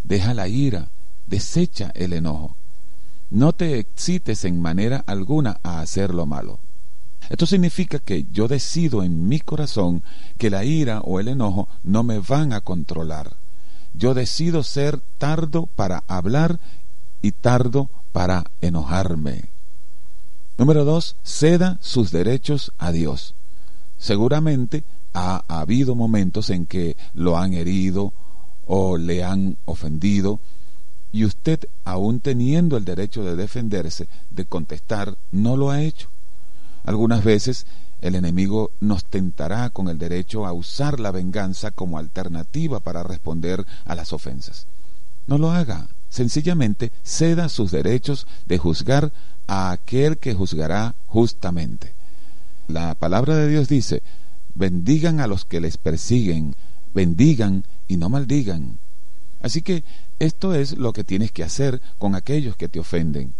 deja 0.02 0.32
la 0.32 0.48
ira, 0.48 0.88
desecha 1.26 1.92
el 1.94 2.14
enojo. 2.14 2.56
No 3.28 3.52
te 3.52 3.78
excites 3.78 4.46
en 4.46 4.62
manera 4.62 5.04
alguna 5.06 5.60
a 5.62 5.80
hacer 5.82 6.14
lo 6.14 6.24
malo. 6.24 6.58
Esto 7.28 7.44
significa 7.44 7.98
que 7.98 8.24
yo 8.32 8.48
decido 8.48 9.02
en 9.02 9.28
mi 9.28 9.40
corazón 9.40 10.02
que 10.38 10.48
la 10.48 10.64
ira 10.64 11.02
o 11.02 11.20
el 11.20 11.28
enojo 11.28 11.68
no 11.82 12.02
me 12.02 12.18
van 12.18 12.54
a 12.54 12.62
controlar. 12.62 13.36
Yo 13.92 14.14
decido 14.14 14.62
ser 14.62 15.02
tardo 15.18 15.66
para 15.66 16.02
hablar 16.08 16.58
y 17.20 17.32
tardo 17.32 17.90
para 18.12 18.44
enojarme. 18.60 19.50
Número 20.58 20.84
dos, 20.84 21.16
ceda 21.24 21.78
sus 21.80 22.10
derechos 22.10 22.72
a 22.78 22.92
Dios. 22.92 23.34
Seguramente 23.98 24.84
ha 25.14 25.42
habido 25.48 25.94
momentos 25.94 26.50
en 26.50 26.66
que 26.66 26.96
lo 27.14 27.38
han 27.38 27.54
herido 27.54 28.12
o 28.66 28.96
le 28.96 29.24
han 29.24 29.56
ofendido 29.64 30.40
y 31.12 31.26
usted, 31.26 31.60
aún 31.84 32.20
teniendo 32.20 32.78
el 32.78 32.86
derecho 32.86 33.22
de 33.22 33.36
defenderse, 33.36 34.08
de 34.30 34.46
contestar, 34.46 35.18
no 35.30 35.56
lo 35.56 35.70
ha 35.70 35.82
hecho. 35.82 36.08
Algunas 36.84 37.22
veces 37.22 37.66
el 38.00 38.14
enemigo 38.14 38.72
nos 38.80 39.04
tentará 39.04 39.68
con 39.70 39.88
el 39.88 39.98
derecho 39.98 40.46
a 40.46 40.52
usar 40.52 41.00
la 41.00 41.10
venganza 41.10 41.70
como 41.70 41.98
alternativa 41.98 42.80
para 42.80 43.02
responder 43.02 43.64
a 43.84 43.94
las 43.94 44.12
ofensas. 44.12 44.66
No 45.26 45.38
lo 45.38 45.50
haga 45.50 45.88
sencillamente 46.12 46.92
ceda 47.02 47.48
sus 47.48 47.70
derechos 47.70 48.26
de 48.46 48.58
juzgar 48.58 49.12
a 49.46 49.72
aquel 49.72 50.18
que 50.18 50.34
juzgará 50.34 50.94
justamente. 51.06 51.94
La 52.68 52.94
palabra 52.94 53.34
de 53.34 53.48
Dios 53.48 53.66
dice, 53.66 54.02
bendigan 54.54 55.20
a 55.20 55.26
los 55.26 55.46
que 55.46 55.60
les 55.62 55.78
persiguen, 55.78 56.54
bendigan 56.92 57.64
y 57.88 57.96
no 57.96 58.10
maldigan. 58.10 58.78
Así 59.40 59.62
que 59.62 59.84
esto 60.18 60.54
es 60.54 60.76
lo 60.76 60.92
que 60.92 61.02
tienes 61.02 61.32
que 61.32 61.44
hacer 61.44 61.80
con 61.96 62.14
aquellos 62.14 62.56
que 62.56 62.68
te 62.68 62.78
ofenden, 62.78 63.32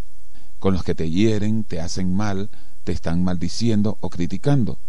con 0.57 0.73
los 0.73 0.83
que 0.83 0.95
te 0.95 1.11
hieren, 1.11 1.65
te 1.65 1.79
hacen 1.79 2.15
mal, 2.15 2.49
te 2.83 2.91
están 2.91 3.23
maldiciendo 3.23 3.99
o 4.01 4.09
criticando. 4.09 4.79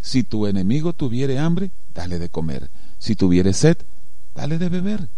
Si 0.00 0.22
tu 0.22 0.46
enemigo 0.46 0.94
tuviere 0.94 1.38
hambre, 1.38 1.70
dale 1.94 2.18
de 2.18 2.30
comer. 2.30 2.70
Si 2.98 3.14
tuviere 3.14 3.52
sed, 3.52 3.76
dale 4.34 4.56
de 4.56 4.70
beber 4.70 5.08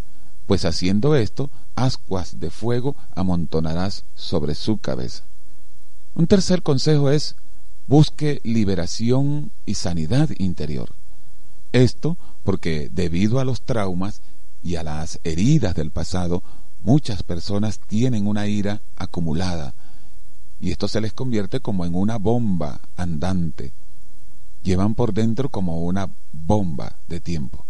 pues 0.49 0.65
haciendo 0.65 1.15
esto, 1.15 1.51
ascuas 1.75 2.39
de 2.39 2.49
fuego 2.49 2.95
amontonarás 3.15 4.03
sobre 4.15 4.55
su 4.55 4.79
cabeza. 4.79 5.23
Un 6.15 6.25
tercer 6.25 6.63
consejo 6.63 7.11
es, 7.11 7.35
busque 7.85 8.41
liberación 8.43 9.51
y 9.67 9.75
sanidad 9.75 10.27
interior. 10.39 10.95
Esto 11.71 12.17
porque 12.43 12.89
debido 12.91 13.39
a 13.39 13.45
los 13.45 13.61
traumas 13.61 14.23
y 14.63 14.77
a 14.77 14.81
las 14.81 15.19
heridas 15.23 15.75
del 15.75 15.91
pasado, 15.91 16.41
muchas 16.81 17.21
personas 17.21 17.77
tienen 17.77 18.25
una 18.25 18.47
ira 18.47 18.81
acumulada 18.95 19.75
y 20.59 20.71
esto 20.71 20.87
se 20.87 20.99
les 20.99 21.13
convierte 21.13 21.59
como 21.59 21.85
en 21.85 21.93
una 21.93 22.17
bomba 22.17 22.81
andante. 22.97 23.71
Llevan 24.63 24.95
por 24.95 25.13
dentro 25.13 25.49
como 25.49 25.83
una 25.83 26.09
bomba 26.33 26.95
de 27.07 27.19
tiempo. 27.19 27.67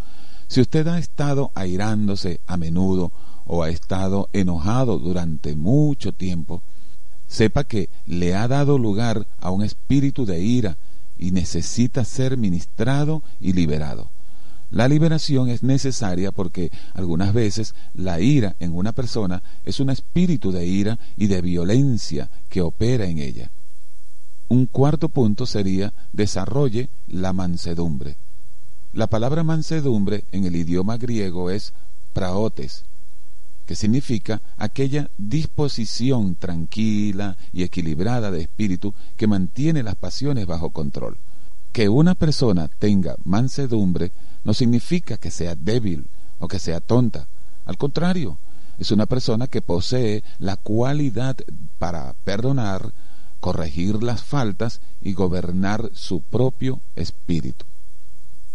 Si 0.50 0.62
usted 0.62 0.88
ha 0.88 0.98
estado 0.98 1.52
airándose 1.54 2.42
a 2.48 2.58
menudo 2.58 3.12
o 3.46 3.62
ha 3.62 3.70
estado 3.70 4.30
enojado 4.34 4.98
durante 4.98 5.56
mucho 5.56 6.12
tiempo, 6.12 6.64
sepa 7.28 7.66
que 7.66 7.90
le 8.08 8.34
ha 8.34 8.48
dado 8.48 8.80
lugar 8.80 9.28
a 9.40 9.52
un 9.52 9.62
espíritu 9.64 10.26
de 10.26 10.42
ira 10.42 10.78
y 11.20 11.30
necesita 11.30 12.04
ser 12.04 12.36
ministrado 12.36 13.22
y 13.40 13.54
liberado. 13.54 14.10
La 14.72 14.88
liberación 14.88 15.50
es 15.50 15.62
necesaria 15.62 16.32
porque 16.32 16.72
algunas 16.96 17.32
veces 17.32 17.76
la 17.94 18.20
ira 18.20 18.56
en 18.60 18.76
una 18.76 18.92
persona 18.92 19.44
es 19.66 19.80
un 19.80 19.92
espíritu 19.92 20.52
de 20.52 20.66
ira 20.66 20.98
y 21.16 21.28
de 21.28 21.42
violencia 21.42 22.28
que 22.50 22.62
opera 22.62 23.06
en 23.06 23.20
ella. 23.20 23.52
Un 24.48 24.66
cuarto 24.66 25.10
punto 25.10 25.46
sería 25.46 25.94
desarrolle 26.12 26.90
la 27.08 27.34
mansedumbre. 27.34 28.18
La 28.92 29.06
palabra 29.06 29.44
mansedumbre 29.44 30.26
en 30.32 30.46
el 30.46 30.56
idioma 30.56 30.98
griego 30.98 31.52
es 31.52 31.74
praotes, 32.14 32.86
que 33.68 33.76
significa 33.76 34.42
aquella 34.58 35.12
disposición 35.16 36.34
tranquila 36.34 37.38
y 37.54 37.62
equilibrada 37.62 38.32
de 38.32 38.42
espíritu 38.42 38.96
que 39.16 39.28
mantiene 39.28 39.84
las 39.84 39.94
pasiones 39.94 40.48
bajo 40.48 40.72
control. 40.72 41.18
Que 41.72 41.88
una 41.88 42.16
persona 42.16 42.68
tenga 42.68 43.16
mansedumbre 43.26 44.12
no 44.44 44.56
significa 44.56 45.18
que 45.18 45.30
sea 45.30 45.54
débil 45.54 46.08
o 46.40 46.48
que 46.48 46.58
sea 46.58 46.80
tonta. 46.80 47.28
Al 47.66 47.78
contrario, 47.78 48.40
es 48.80 48.90
una 48.90 49.06
persona 49.06 49.46
que 49.46 49.62
posee 49.62 50.24
la 50.40 50.56
cualidad 50.56 51.38
para 51.78 52.16
perdonar, 52.24 52.92
corregir 53.40 54.02
las 54.02 54.24
faltas 54.24 54.82
y 55.00 55.14
gobernar 55.14 55.92
su 55.94 56.22
propio 56.22 56.82
espíritu. 56.96 57.66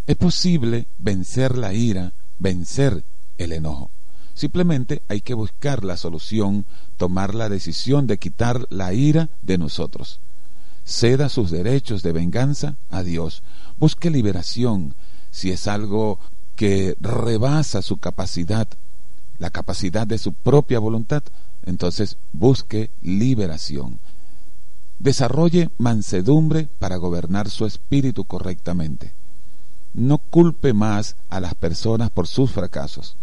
Es 0.06 0.16
posible 0.16 0.86
vencer 0.98 1.56
la 1.56 1.72
ira, 1.72 2.12
vencer 2.38 3.04
el 3.38 3.52
enojo. 3.52 3.90
Simplemente 4.34 5.02
hay 5.08 5.20
que 5.20 5.34
buscar 5.34 5.84
la 5.84 5.96
solución, 5.96 6.66
tomar 6.96 7.34
la 7.34 7.48
decisión 7.48 8.06
de 8.06 8.18
quitar 8.18 8.66
la 8.70 8.92
ira 8.92 9.30
de 9.42 9.58
nosotros. 9.58 10.20
ceda 10.86 11.30
sus 11.30 11.50
derechos 11.50 12.02
de 12.02 12.12
venganza 12.12 12.76
a 12.90 13.02
Dios. 13.02 13.42
Busque 13.78 14.10
liberación 14.10 14.94
si 15.30 15.50
es 15.50 15.66
algo 15.66 16.20
que 16.56 16.94
rebasa 17.00 17.80
su 17.80 17.96
capacidad, 17.96 18.68
la 19.38 19.48
capacidad 19.48 20.06
de 20.06 20.18
su 20.18 20.34
propia 20.34 20.78
voluntad, 20.78 21.22
entonces 21.64 22.18
busque 22.32 22.90
liberación. 23.00 23.98
Desarrolle 24.98 25.70
mansedumbre 25.78 26.68
para 26.78 26.96
gobernar 26.96 27.48
su 27.48 27.64
espíritu 27.64 28.24
correctamente. 28.24 29.14
No 29.94 30.18
culpe 30.18 30.72
más 30.72 31.16
a 31.30 31.40
las 31.40 31.54
personas 31.54 32.10
por 32.10 32.26
sus 32.26 32.50
fracasos. 32.50 33.16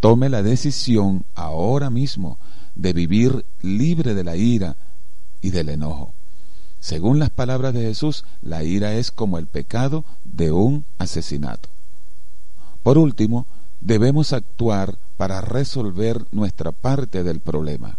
Tome 0.00 0.28
la 0.28 0.42
decisión 0.42 1.24
ahora 1.34 1.90
mismo 1.90 2.38
de 2.74 2.92
vivir 2.92 3.44
libre 3.62 4.14
de 4.14 4.24
la 4.24 4.36
ira 4.36 4.76
y 5.40 5.50
del 5.50 5.68
enojo. 5.68 6.12
Según 6.80 7.18
las 7.18 7.30
palabras 7.30 7.74
de 7.74 7.82
Jesús, 7.82 8.24
la 8.42 8.62
ira 8.62 8.94
es 8.94 9.10
como 9.10 9.38
el 9.38 9.46
pecado 9.46 10.04
de 10.24 10.52
un 10.52 10.84
asesinato. 10.98 11.68
Por 12.82 12.98
último, 12.98 13.46
debemos 13.80 14.32
actuar 14.32 14.98
para 15.16 15.40
resolver 15.40 16.24
nuestra 16.30 16.72
parte 16.72 17.24
del 17.24 17.40
problema. 17.40 17.98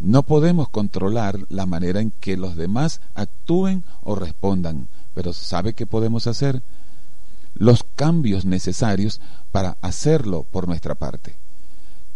No 0.00 0.22
podemos 0.22 0.68
controlar 0.68 1.38
la 1.48 1.66
manera 1.66 2.00
en 2.00 2.10
que 2.10 2.36
los 2.36 2.56
demás 2.56 3.00
actúen 3.14 3.84
o 4.02 4.14
respondan, 4.14 4.88
pero 5.14 5.32
¿sabe 5.32 5.74
qué 5.74 5.86
podemos 5.86 6.26
hacer? 6.26 6.62
Los 7.54 7.84
cambios 7.96 8.44
necesarios 8.44 9.20
para 9.52 9.76
hacerlo 9.82 10.44
por 10.50 10.68
nuestra 10.68 10.94
parte. 10.94 11.36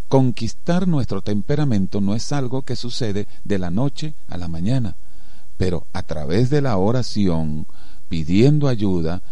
Conquistar 0.08 0.86
nuestro 0.86 1.22
temperamento 1.22 2.00
no 2.00 2.14
es 2.14 2.32
algo 2.32 2.62
que 2.62 2.76
sucede 2.76 3.26
de 3.44 3.58
la 3.58 3.70
noche 3.70 4.14
a 4.28 4.36
la 4.36 4.46
mañana, 4.46 4.96
pero 5.56 5.86
a 5.92 6.02
través 6.02 6.50
de 6.50 6.60
la 6.60 6.76
oración, 6.76 7.66
pidiendo 8.08 8.68
ayuda, 8.68 9.22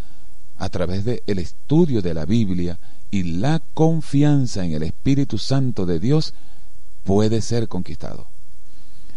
a 0.59 0.69
través 0.69 1.05
del 1.05 1.39
estudio 1.39 2.03
de 2.03 2.15
la 2.15 2.25
Biblia 2.25 2.79
y 3.11 3.25
la 3.25 3.61
confianza 3.75 4.65
en 4.65 4.73
el 4.73 4.83
Espíritu 4.83 5.39
Santo 5.39 5.87
de 5.87 5.99
Dios, 5.99 6.35
puede 7.05 7.43
ser 7.43 7.69
conquistado. 7.69 8.27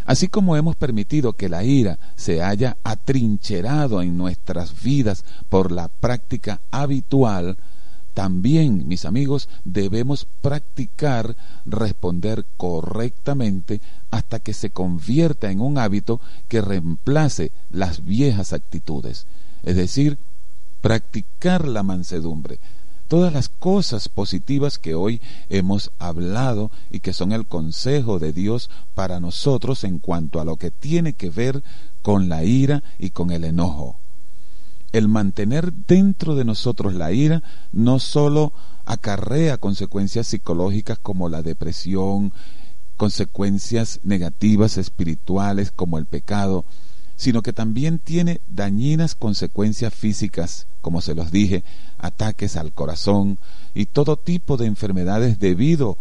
Así 0.06 0.28
como 0.28 0.56
hemos 0.58 0.76
permitido 0.76 1.34
que 1.34 1.50
la 1.50 1.64
ira 1.64 1.98
se 2.16 2.42
haya 2.42 2.78
atrincherado 2.84 4.02
en 4.02 4.18
nuestras 4.18 4.82
vidas 4.82 5.24
por 5.50 5.72
la 5.72 5.88
práctica 5.88 6.62
habitual, 6.72 7.58
también, 8.14 8.88
mis 8.88 9.06
amigos, 9.06 9.50
debemos 9.66 10.28
practicar 10.42 11.36
responder 11.66 12.46
correctamente 12.58 13.82
hasta 14.12 14.40
que 14.40 14.54
se 14.54 14.70
convierta 14.70 15.50
en 15.50 15.60
un 15.60 15.80
hábito 15.80 16.22
que 16.48 16.62
reemplace 16.62 17.52
las 17.72 18.06
viejas 18.06 18.54
actitudes. 18.54 19.26
Es 19.64 19.76
decir, 19.76 20.20
practicar 20.82 21.68
la 21.68 21.82
mansedumbre. 21.82 22.60
Todas 23.14 23.32
las 23.32 23.48
cosas 23.48 24.10
positivas 24.10 24.80
que 24.80 24.96
hoy 24.96 25.22
hemos 25.48 25.92
hablado 26.00 26.72
y 26.90 27.00
que 27.00 27.14
son 27.14 27.32
el 27.32 27.46
consejo 27.46 28.18
de 28.18 28.34
Dios 28.34 28.72
para 28.96 29.20
nosotros 29.20 29.84
en 29.84 30.00
cuanto 30.00 30.42
a 30.42 30.46
lo 30.46 30.58
que 30.58 30.72
tiene 30.72 31.14
que 31.14 31.30
ver 31.30 31.62
con 32.02 32.28
la 32.28 32.44
ira 32.44 32.82
y 32.98 33.12
con 33.12 33.30
el 33.30 33.44
enojo. 33.44 34.00
El 34.94 35.10
mantener 35.10 35.72
dentro 35.72 36.34
de 36.34 36.44
nosotros 36.44 36.96
la 36.96 37.12
ira 37.12 37.44
no 37.72 38.00
sólo 38.00 38.52
acarrea 38.84 39.60
consecuencias 39.60 40.26
psicológicas 40.26 40.98
como 40.98 41.30
la 41.30 41.44
depresión, 41.44 42.34
consecuencias 42.98 44.00
negativas 44.02 44.80
espirituales 44.80 45.70
como 45.70 46.00
el 46.00 46.08
pecado, 46.08 46.66
sino 47.24 47.42
que 47.42 47.54
también 47.54 48.00
tiene 48.00 48.42
dañinas 48.50 49.16
consecuencias 49.16 49.94
físicas, 49.94 50.68
como 50.82 51.00
se 51.00 51.16
los 51.16 51.32
dije, 51.32 51.64
ataques 51.98 52.58
al 52.58 52.74
corazón 52.74 53.40
y 53.74 53.86
todo 53.86 54.18
tipo 54.18 54.58
de 54.58 54.66
enfermedades 54.66 55.40
debido 55.40 55.98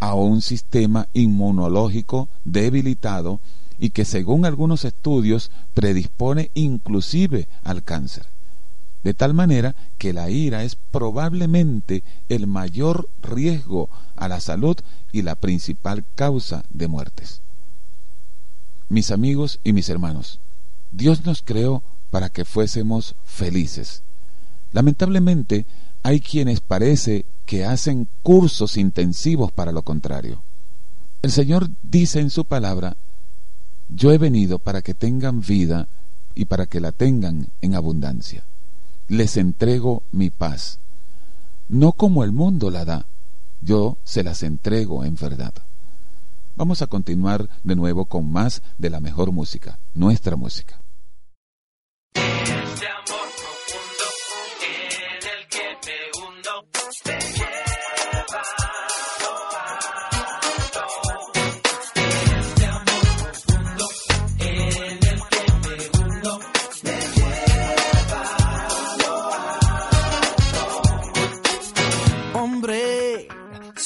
a 0.00 0.14
un 0.14 0.40
sistema 0.40 1.08
inmunológico 1.12 2.30
debilitado 2.46 3.38
y 3.78 3.90
que 3.90 4.06
según 4.06 4.46
algunos 4.46 4.86
estudios 4.86 5.50
predispone 5.74 6.50
inclusive 6.54 7.48
al 7.64 7.82
cáncer 7.82 8.24
de 9.02 9.12
tal 9.12 9.34
manera 9.34 9.74
que 9.98 10.14
la 10.14 10.30
ira 10.30 10.64
es 10.64 10.76
probablemente 10.76 12.02
el 12.30 12.46
mayor 12.46 13.10
riesgo 13.20 13.90
a 14.16 14.26
la 14.26 14.40
salud 14.40 14.78
y 15.10 15.20
la 15.20 15.34
principal 15.34 16.04
causa 16.14 16.64
de 16.70 16.88
muertes. 16.88 17.42
Mis 18.88 19.10
amigos 19.10 19.58
y 19.64 19.72
mis 19.72 19.88
hermanos, 19.88 20.38
Dios 20.92 21.24
nos 21.24 21.42
creó 21.42 21.82
para 22.10 22.28
que 22.28 22.44
fuésemos 22.44 23.16
felices. 23.24 24.02
Lamentablemente, 24.72 25.66
hay 26.02 26.20
quienes 26.20 26.60
parece 26.60 27.26
que 27.44 27.64
hacen 27.64 28.08
cursos 28.22 28.76
intensivos 28.76 29.50
para 29.50 29.72
lo 29.72 29.82
contrario. 29.82 30.42
El 31.22 31.32
Señor 31.32 31.70
dice 31.82 32.20
en 32.20 32.30
su 32.30 32.44
palabra, 32.44 32.96
yo 33.88 34.12
he 34.12 34.18
venido 34.18 34.58
para 34.58 34.82
que 34.82 34.94
tengan 34.94 35.40
vida 35.40 35.88
y 36.34 36.44
para 36.44 36.66
que 36.66 36.80
la 36.80 36.92
tengan 36.92 37.48
en 37.60 37.74
abundancia 37.74 38.44
les 39.12 39.36
entrego 39.36 40.02
mi 40.10 40.30
paz. 40.30 40.78
No 41.68 41.92
como 41.92 42.24
el 42.24 42.32
mundo 42.32 42.70
la 42.70 42.84
da, 42.84 43.06
yo 43.60 43.98
se 44.04 44.22
las 44.22 44.42
entrego 44.42 45.04
en 45.04 45.16
verdad. 45.16 45.52
Vamos 46.56 46.82
a 46.82 46.86
continuar 46.86 47.48
de 47.62 47.76
nuevo 47.76 48.06
con 48.06 48.30
más 48.30 48.62
de 48.78 48.90
la 48.90 49.00
mejor 49.00 49.32
música, 49.32 49.78
nuestra 49.94 50.36
música. 50.36 50.81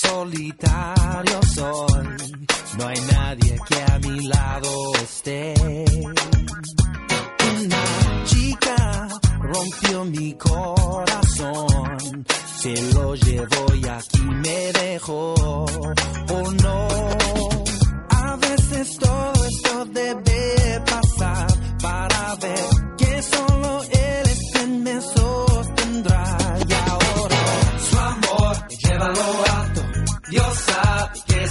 solitario 0.06 1.40
soy, 1.54 2.06
no 2.78 2.86
hay 2.86 3.00
nadie 3.12 3.58
que 3.68 3.92
a 3.92 3.98
mi 3.98 4.26
lado 4.26 4.94
esté. 5.02 5.54
Una 7.58 7.84
chica 8.24 9.08
rompió 9.40 10.04
mi 10.04 10.34
corazón, 10.34 12.26
se 12.60 12.74
lo 12.94 13.14
llevó 13.14 13.74
y 13.74 13.88
aquí 13.88 14.22
me 14.22 14.72
dejó. 14.72 15.34
Oh 16.28 16.50
no, 16.62 16.88
a 18.10 18.36
veces 18.36 18.98
todo 18.98 19.44
esto 19.44 19.84
debe 19.86 20.82
pasar 20.84 21.55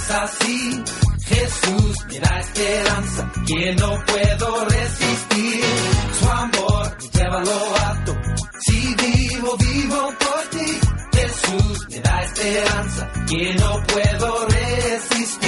es 0.06 0.10
así. 0.10 0.84
Jesús 1.26 1.96
me 2.08 2.20
da 2.20 2.38
esperanza 2.38 3.32
que 3.46 3.74
no 3.74 4.04
puedo 4.06 4.64
resistir. 4.66 5.64
Su 6.18 6.30
amor 6.30 6.96
me 7.00 7.08
lleva 7.18 7.38
a 7.38 7.44
lo 7.44 7.76
alto. 7.88 8.16
Si 8.60 8.94
vivo, 8.94 9.56
vivo 9.58 10.14
por 10.18 10.42
ti. 10.50 10.80
Jesús 11.12 11.88
me 11.90 12.00
da 12.00 12.22
esperanza 12.22 13.10
que 13.28 13.54
no 13.54 13.82
puedo 13.86 14.46
resistir. 14.48 15.45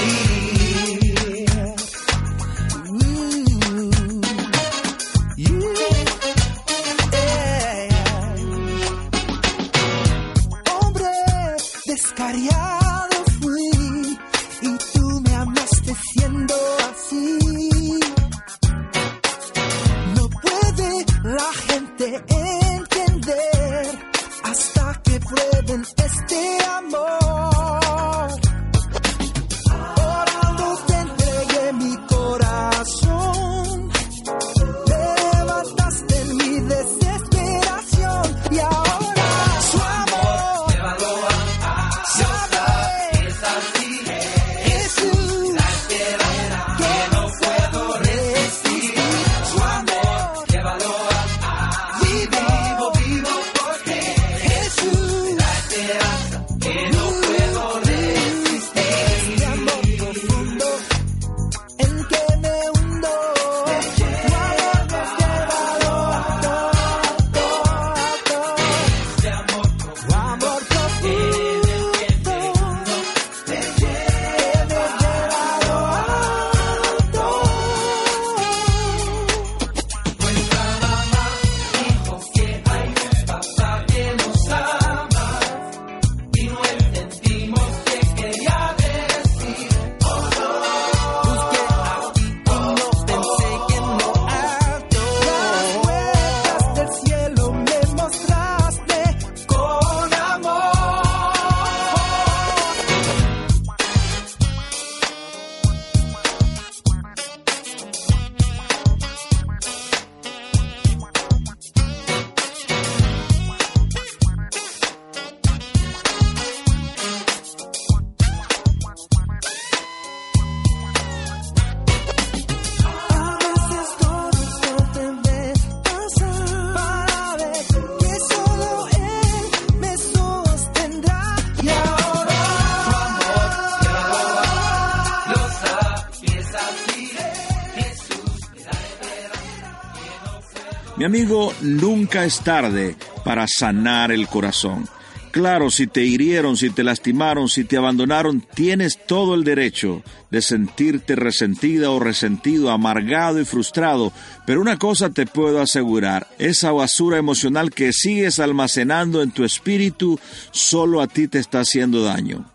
Amigo, 141.09 141.54
nunca 141.62 142.26
es 142.26 142.40
tarde 142.40 142.94
para 143.24 143.46
sanar 143.48 144.12
el 144.12 144.28
corazón. 144.28 144.86
Claro, 145.30 145.70
si 145.70 145.86
te 145.86 146.04
hirieron, 146.04 146.59
si 146.59 146.68
te 146.68 146.84
lastimaron, 146.84 147.48
si 147.48 147.64
te 147.64 147.78
abandonaron, 147.78 148.44
tienes 148.54 148.98
todo 149.06 149.34
el 149.34 149.42
derecho 149.42 150.02
de 150.30 150.42
sentirte 150.42 151.16
resentida 151.16 151.90
o 151.90 151.98
resentido, 151.98 152.70
amargado 152.70 153.40
y 153.40 153.46
frustrado. 153.46 154.12
Pero 154.46 154.61
una 154.61 154.76
cosa 154.76 155.09
te 155.09 155.24
puedo 155.24 155.62
asegurar, 155.62 156.26
esa 156.38 156.72
basura 156.72 157.16
emocional 157.16 157.70
que 157.70 157.94
sigues 157.94 158.38
almacenando 158.38 159.22
en 159.22 159.30
tu 159.30 159.44
espíritu 159.44 160.20
solo 160.50 161.00
a 161.00 161.06
ti 161.06 161.26
te 161.26 161.38
está 161.38 161.61
haciendo 161.61 162.02
daño. 162.02 162.52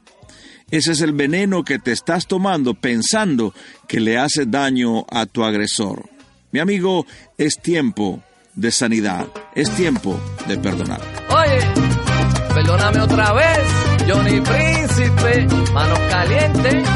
Ese 0.69 0.91
es 0.91 1.01
el 1.01 1.13
veneno 1.13 1.63
que 1.63 1.79
te 1.79 1.91
estás 1.91 2.27
tomando 2.27 2.75
pensando 2.75 3.53
que 3.87 3.99
le 3.99 4.19
hace 4.19 4.45
daño 4.45 5.07
a 5.09 5.25
tu 5.25 5.43
agresor. 5.43 6.07
Mi 6.51 6.59
amigo, 6.59 7.07
es 7.39 7.59
tiempo 7.59 8.21
de 8.55 8.71
sanidad, 8.71 9.25
es 9.55 9.69
tiempo 9.71 10.19
de 10.47 10.57
perdonar. 10.57 11.01
Oye. 11.29 11.59
Perdóname 12.53 13.01
otra 13.01 13.33
vez, 13.33 13.59
Johnny 14.07 14.39
Príncipe, 14.41 15.47
manos 15.73 15.99
calientes. 16.07 16.87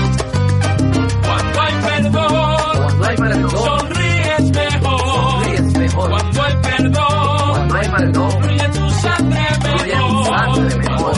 Cuando 1.25 1.61
hay 1.61 1.73
perdón, 1.81 2.77
cuando 2.77 3.05
hay 3.05 3.15
perdón, 3.17 3.49
sonríes 3.49 4.51
mejor. 4.51 4.99
Sonríes 4.99 5.77
mejor. 5.77 6.09
Cuando 6.11 6.43
hay 6.43 6.55
perdón, 6.61 7.49
cuando 7.49 7.75
hay 7.75 7.89
perdón, 7.89 8.31
fluye 8.43 8.69
tu 8.69 8.89
sangre 8.91 9.47
mejor. 9.63 10.27
Cuando 10.27 10.61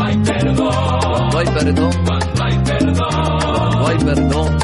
hay 0.06 0.18
perdón, 0.20 0.72
cuando 1.32 1.40
hay 1.40 1.46
perdón, 1.48 1.94
cuando 2.06 2.44
hay 2.44 2.60
perdón, 2.64 3.10
cuando 3.52 3.88
hay 3.88 3.98
perdón, 3.98 4.58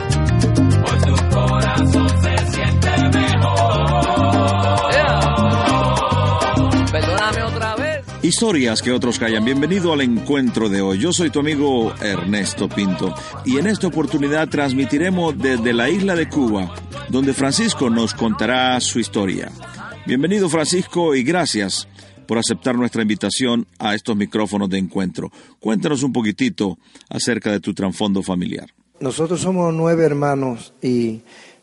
Historias 8.36 8.81
que 8.81 8.91
otros 8.91 9.17
callan. 9.17 9.45
Bienvenido 9.45 9.93
al 9.93 10.01
encuentro 10.01 10.67
de 10.67 10.81
hoy. 10.81 10.99
Yo 10.99 11.13
soy 11.13 11.29
tu 11.29 11.39
amigo 11.39 11.93
Ernesto 12.01 12.67
Pinto 12.67 13.15
y 13.45 13.59
en 13.59 13.67
esta 13.67 13.88
oportunidad 13.88 14.49
transmitiremos 14.49 15.38
desde 15.38 15.71
la 15.71 15.89
isla 15.89 16.15
de 16.15 16.27
Cuba, 16.27 16.75
donde 17.07 17.33
Francisco 17.33 17.89
nos 17.89 18.13
contará 18.13 18.77
su 18.81 18.99
historia. 18.99 19.49
Bienvenido 20.05 20.49
Francisco 20.49 21.15
y 21.15 21.23
gracias 21.23 21.88
por 22.27 22.38
aceptar 22.38 22.75
nuestra 22.75 23.03
invitación 23.03 23.67
a 23.79 23.95
estos 23.95 24.17
micrófonos 24.17 24.69
de 24.69 24.79
encuentro. 24.79 25.31
Cuéntanos 25.61 26.03
un 26.03 26.11
poquitito 26.11 26.77
acerca 27.07 27.53
de 27.53 27.61
tu 27.61 27.73
trasfondo 27.73 28.21
familiar. 28.21 28.67
Nosotros 28.99 29.39
somos 29.39 29.73
nueve 29.73 30.03
hermanos 30.03 30.73
y 30.81 31.21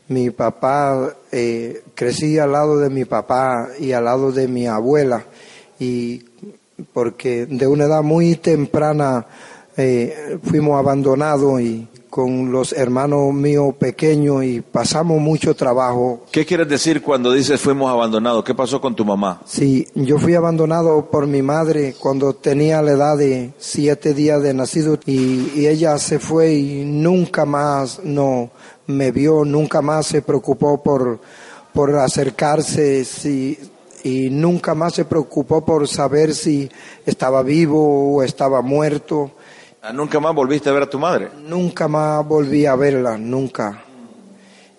mi 0.08 0.30
papá, 0.30 1.14
eh, 1.32 1.82
crecí 1.94 2.38
al 2.38 2.52
lado 2.52 2.78
de 2.78 2.88
mi 2.88 3.04
papá 3.04 3.68
y 3.78 3.92
al 3.92 4.06
lado 4.06 4.32
de 4.32 4.48
mi 4.48 4.66
abuela 4.66 5.26
y 5.78 6.24
porque 6.92 7.46
de 7.46 7.66
una 7.66 7.84
edad 7.84 8.02
muy 8.02 8.36
temprana 8.36 9.26
eh, 9.76 10.38
fuimos 10.42 10.78
abandonados 10.78 11.60
y 11.60 11.88
con 12.12 12.52
los 12.52 12.74
hermanos 12.74 13.32
míos 13.32 13.74
pequeños 13.78 14.44
y 14.44 14.60
pasamos 14.60 15.18
mucho 15.18 15.56
trabajo. 15.56 16.26
¿Qué 16.30 16.44
quieres 16.44 16.68
decir 16.68 17.00
cuando 17.00 17.32
dices 17.32 17.58
fuimos 17.58 17.90
abandonados? 17.90 18.44
¿Qué 18.44 18.54
pasó 18.54 18.82
con 18.82 18.94
tu 18.94 19.02
mamá? 19.02 19.40
Sí, 19.46 19.88
yo 19.94 20.18
fui 20.18 20.34
abandonado 20.34 21.08
por 21.10 21.26
mi 21.26 21.40
madre 21.40 21.94
cuando 21.98 22.34
tenía 22.34 22.82
la 22.82 22.90
edad 22.90 23.16
de 23.16 23.54
siete 23.56 24.12
días 24.12 24.42
de 24.42 24.52
nacido 24.52 24.98
y, 25.06 25.52
y 25.54 25.66
ella 25.68 25.96
se 25.96 26.18
fue 26.18 26.52
y 26.52 26.84
nunca 26.84 27.46
más 27.46 28.00
no 28.04 28.50
me 28.86 29.10
vio, 29.10 29.46
nunca 29.46 29.80
más 29.80 30.04
se 30.04 30.20
preocupó 30.20 30.82
por, 30.82 31.18
por 31.72 31.96
acercarse 31.96 33.06
si, 33.06 33.58
y 34.05 34.30
nunca 34.30 34.74
más 34.74 34.94
se 34.94 35.05
preocupó 35.05 35.64
por 35.64 35.86
saber 35.88 36.34
si 36.34 36.70
estaba 37.07 37.42
vivo 37.42 38.16
o 38.16 38.22
estaba 38.22 38.62
muerto. 38.62 39.32
¿Nunca 39.92 40.20
más 40.20 40.34
volviste 40.34 40.70
a 40.70 40.72
ver 40.72 40.84
a 40.84 40.90
tu 40.90 40.98
madre? 40.98 41.28
Nunca 41.44 41.88
más 41.88 42.26
volví 42.26 42.66
a 42.66 42.76
verla, 42.76 43.18
nunca. 43.18 43.82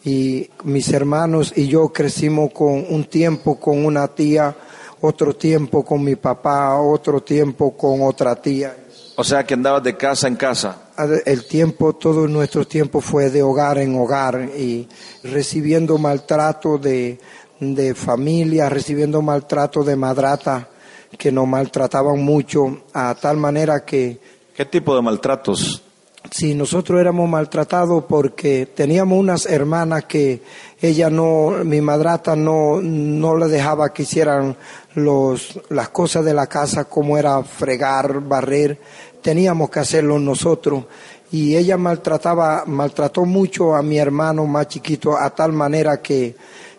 Y 0.05 0.49
mis 0.63 0.91
hermanos 0.91 1.53
y 1.55 1.67
yo 1.67 1.89
crecimos 1.89 2.51
con 2.51 2.85
un 2.89 3.05
tiempo 3.05 3.59
con 3.59 3.85
una 3.85 4.07
tía, 4.07 4.55
otro 5.01 5.35
tiempo 5.35 5.83
con 5.83 6.03
mi 6.03 6.15
papá, 6.15 6.77
otro 6.79 7.21
tiempo 7.21 7.75
con 7.75 8.01
otra 8.01 8.35
tía. 8.35 8.75
O 9.15 9.23
sea 9.23 9.45
que 9.45 9.53
andabas 9.53 9.83
de 9.83 9.95
casa 9.95 10.27
en 10.27 10.35
casa. 10.35 10.77
El 11.25 11.45
tiempo, 11.45 11.93
todo 11.93 12.27
nuestro 12.27 12.65
tiempo 12.65 12.99
fue 12.99 13.29
de 13.29 13.43
hogar 13.43 13.77
en 13.77 13.95
hogar 13.95 14.49
y 14.57 14.87
recibiendo 15.23 15.97
maltrato 15.97 16.77
de, 16.77 17.19
de 17.59 17.93
familia, 17.95 18.69
recibiendo 18.69 19.21
maltrato 19.21 19.83
de 19.83 19.95
madrata 19.95 20.69
que 21.17 21.31
nos 21.31 21.47
maltrataban 21.47 22.23
mucho 22.23 22.83
a 22.93 23.15
tal 23.15 23.37
manera 23.37 23.85
que... 23.85 24.19
¿Qué 24.55 24.65
tipo 24.65 24.95
de 24.95 25.01
maltratos? 25.01 25.83
Sí, 26.31 26.55
nosotros 26.55 26.99
éramos 26.99 27.29
maltratados 27.29 28.05
porque 28.05 28.65
teníamos 28.65 29.19
unas 29.19 29.45
hermanas 29.45 30.05
que 30.05 30.41
ella 30.81 31.09
no, 31.09 31.51
mi 31.63 31.81
madrata 31.81 32.35
no, 32.35 32.81
no 32.81 33.35
le 33.35 33.47
dejaba 33.47 33.93
que 33.93 34.03
hicieran 34.03 34.55
los, 34.95 35.59
las 35.69 35.89
cosas 35.89 36.23
de 36.23 36.33
la 36.33 36.47
casa 36.47 36.85
como 36.85 37.17
era 37.17 37.43
fregar, 37.43 38.21
barrer, 38.21 38.79
teníamos 39.21 39.69
que 39.69 39.79
hacerlo 39.81 40.17
nosotros 40.17 40.85
y 41.31 41.55
ella 41.55 41.77
maltrataba, 41.77 42.63
maltrató 42.67 43.25
mucho 43.25 43.75
a 43.75 43.81
mi 43.81 43.97
hermano 43.97 44.45
más 44.45 44.67
chiquito 44.67 45.17
a 45.17 45.29
tal 45.31 45.51
manera 45.51 46.01
que 46.01 46.35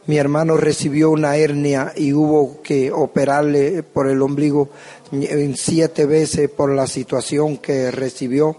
mi 0.06 0.18
hermano 0.18 0.56
recibió 0.56 1.10
una 1.10 1.36
hernia 1.36 1.92
y 1.96 2.12
hubo 2.12 2.60
que 2.62 2.92
operarle 2.92 3.82
por 3.82 4.08
el 4.08 4.20
ombligo 4.20 4.68
siete 5.56 6.06
veces 6.06 6.50
por 6.50 6.70
la 6.70 6.86
situación 6.86 7.58
que 7.58 7.90
recibió. 7.90 8.56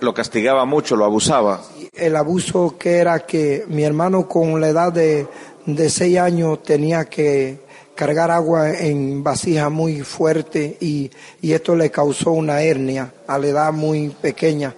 Lo 0.00 0.12
castigaba 0.12 0.64
mucho, 0.64 0.96
lo 0.96 1.04
abusaba. 1.04 1.62
El 1.94 2.16
abuso 2.16 2.76
que 2.78 2.96
era 2.96 3.20
que 3.20 3.64
mi 3.68 3.84
hermano 3.84 4.28
con 4.28 4.60
la 4.60 4.68
edad 4.68 4.92
de, 4.92 5.26
de 5.64 5.90
seis 5.90 6.18
años 6.18 6.62
tenía 6.62 7.04
que 7.04 7.60
cargar 7.94 8.30
agua 8.30 8.70
en 8.70 9.22
vasija 9.22 9.68
muy 9.68 10.00
fuerte 10.00 10.76
y, 10.80 11.10
y 11.40 11.52
esto 11.52 11.76
le 11.76 11.90
causó 11.90 12.32
una 12.32 12.62
hernia 12.62 13.12
a 13.26 13.38
la 13.38 13.46
edad 13.46 13.72
muy 13.72 14.08
pequeña, 14.08 14.74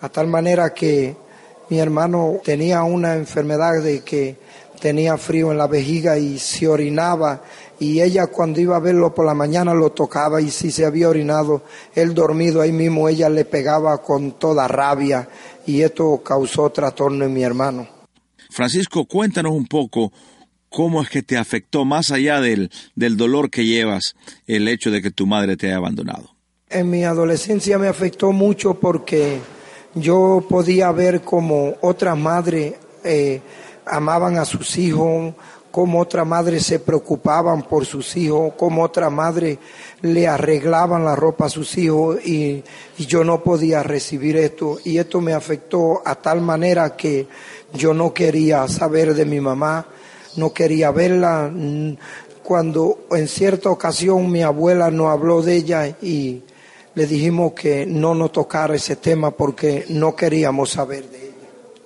a 0.00 0.08
tal 0.08 0.28
manera 0.28 0.72
que 0.72 1.14
mi 1.68 1.78
hermano 1.78 2.40
tenía 2.44 2.82
una 2.84 3.14
enfermedad 3.14 3.82
de 3.82 4.00
que 4.00 4.36
tenía 4.84 5.16
frío 5.16 5.50
en 5.50 5.56
la 5.56 5.66
vejiga 5.66 6.18
y 6.18 6.38
se 6.38 6.68
orinaba 6.68 7.42
y 7.80 8.02
ella 8.02 8.26
cuando 8.26 8.60
iba 8.60 8.76
a 8.76 8.80
verlo 8.80 9.14
por 9.14 9.24
la 9.24 9.32
mañana 9.32 9.72
lo 9.72 9.92
tocaba 9.92 10.42
y 10.42 10.50
si 10.50 10.70
se 10.70 10.84
había 10.84 11.08
orinado 11.08 11.62
él 11.94 12.12
dormido 12.12 12.60
ahí 12.60 12.70
mismo 12.70 13.08
ella 13.08 13.30
le 13.30 13.46
pegaba 13.46 14.02
con 14.02 14.32
toda 14.32 14.68
rabia 14.68 15.26
y 15.64 15.80
esto 15.80 16.22
causó 16.22 16.68
trastorno 16.68 17.24
en 17.24 17.32
mi 17.32 17.42
hermano. 17.42 17.88
Francisco, 18.50 19.06
cuéntanos 19.06 19.52
un 19.52 19.66
poco 19.66 20.12
cómo 20.68 21.00
es 21.00 21.08
que 21.08 21.22
te 21.22 21.38
afectó 21.38 21.86
más 21.86 22.10
allá 22.10 22.42
del, 22.42 22.70
del 22.94 23.16
dolor 23.16 23.48
que 23.48 23.64
llevas 23.64 24.14
el 24.46 24.68
hecho 24.68 24.90
de 24.90 25.00
que 25.00 25.10
tu 25.10 25.26
madre 25.26 25.56
te 25.56 25.68
haya 25.68 25.78
abandonado. 25.78 26.28
En 26.68 26.90
mi 26.90 27.04
adolescencia 27.04 27.78
me 27.78 27.88
afectó 27.88 28.32
mucho 28.32 28.74
porque 28.74 29.38
yo 29.94 30.44
podía 30.46 30.92
ver 30.92 31.22
como 31.22 31.72
otra 31.80 32.14
madre 32.14 32.76
eh, 33.02 33.40
amaban 33.86 34.38
a 34.38 34.44
sus 34.44 34.78
hijos, 34.78 35.34
como 35.70 36.00
otra 36.00 36.24
madre 36.24 36.60
se 36.60 36.78
preocupaban 36.78 37.62
por 37.62 37.84
sus 37.84 38.16
hijos, 38.16 38.52
como 38.56 38.82
otra 38.84 39.10
madre 39.10 39.58
le 40.02 40.28
arreglaban 40.28 41.04
la 41.04 41.16
ropa 41.16 41.46
a 41.46 41.48
sus 41.48 41.76
hijos 41.76 42.24
y, 42.24 42.62
y, 42.96 43.06
yo 43.06 43.24
no 43.24 43.42
podía 43.42 43.82
recibir 43.82 44.36
esto. 44.36 44.78
Y 44.84 44.98
esto 44.98 45.20
me 45.20 45.32
afectó 45.32 46.00
a 46.04 46.14
tal 46.14 46.40
manera 46.40 46.94
que 46.94 47.26
yo 47.72 47.92
no 47.92 48.14
quería 48.14 48.68
saber 48.68 49.14
de 49.14 49.24
mi 49.24 49.40
mamá, 49.40 49.86
no 50.36 50.52
quería 50.52 50.92
verla. 50.92 51.52
Cuando 52.44 53.06
en 53.10 53.26
cierta 53.26 53.68
ocasión 53.68 54.30
mi 54.30 54.42
abuela 54.42 54.92
nos 54.92 55.08
habló 55.08 55.42
de 55.42 55.56
ella 55.56 55.88
y 56.00 56.42
le 56.94 57.06
dijimos 57.06 57.52
que 57.52 57.84
no 57.84 58.14
nos 58.14 58.30
tocara 58.30 58.76
ese 58.76 58.94
tema 58.94 59.32
porque 59.32 59.86
no 59.88 60.14
queríamos 60.14 60.70
saber 60.70 61.10
de 61.10 61.18
ella. 61.18 61.23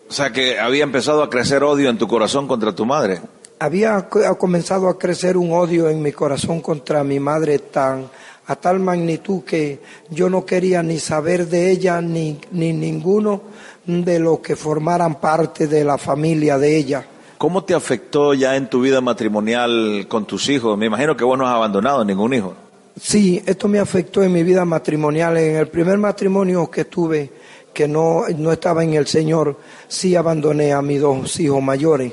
O 0.08 0.12
sea 0.12 0.32
que 0.32 0.58
había 0.58 0.84
empezado 0.84 1.22
a 1.22 1.30
crecer 1.30 1.62
odio 1.62 1.90
en 1.90 1.98
tu 1.98 2.08
corazón 2.08 2.48
contra 2.48 2.74
tu 2.74 2.86
madre. 2.86 3.20
Había 3.58 4.08
comenzado 4.38 4.88
a 4.88 4.98
crecer 4.98 5.36
un 5.36 5.52
odio 5.52 5.88
en 5.88 6.00
mi 6.00 6.12
corazón 6.12 6.60
contra 6.60 7.04
mi 7.04 7.20
madre 7.20 7.58
tan 7.58 8.08
a 8.46 8.56
tal 8.56 8.80
magnitud 8.80 9.44
que 9.44 9.80
yo 10.08 10.30
no 10.30 10.46
quería 10.46 10.82
ni 10.82 10.98
saber 10.98 11.48
de 11.48 11.70
ella 11.70 12.00
ni, 12.00 12.40
ni 12.50 12.72
ninguno 12.72 13.42
de 13.84 14.18
los 14.18 14.40
que 14.40 14.56
formaran 14.56 15.20
parte 15.20 15.66
de 15.66 15.84
la 15.84 15.98
familia 15.98 16.56
de 16.56 16.76
ella. 16.76 17.06
¿Cómo 17.36 17.62
te 17.64 17.74
afectó 17.74 18.32
ya 18.32 18.56
en 18.56 18.70
tu 18.70 18.80
vida 18.80 19.02
matrimonial 19.02 20.06
con 20.08 20.24
tus 20.24 20.48
hijos? 20.48 20.78
Me 20.78 20.86
imagino 20.86 21.14
que 21.14 21.24
vos 21.24 21.38
no 21.38 21.46
has 21.46 21.54
abandonado 21.54 22.02
ningún 22.04 22.32
hijo. 22.32 22.54
Sí, 23.00 23.42
esto 23.46 23.68
me 23.68 23.78
afectó 23.78 24.22
en 24.22 24.32
mi 24.32 24.42
vida 24.42 24.64
matrimonial. 24.64 25.36
En 25.36 25.56
el 25.56 25.68
primer 25.68 25.98
matrimonio 25.98 26.70
que 26.70 26.86
tuve, 26.86 27.30
que 27.78 27.86
no, 27.86 28.24
no 28.36 28.50
estaba 28.50 28.82
en 28.82 28.94
el 28.94 29.06
Señor, 29.06 29.56
sí 29.86 30.16
abandoné 30.16 30.72
a 30.72 30.82
mis 30.82 31.00
dos 31.00 31.38
hijos 31.38 31.62
mayores. 31.62 32.12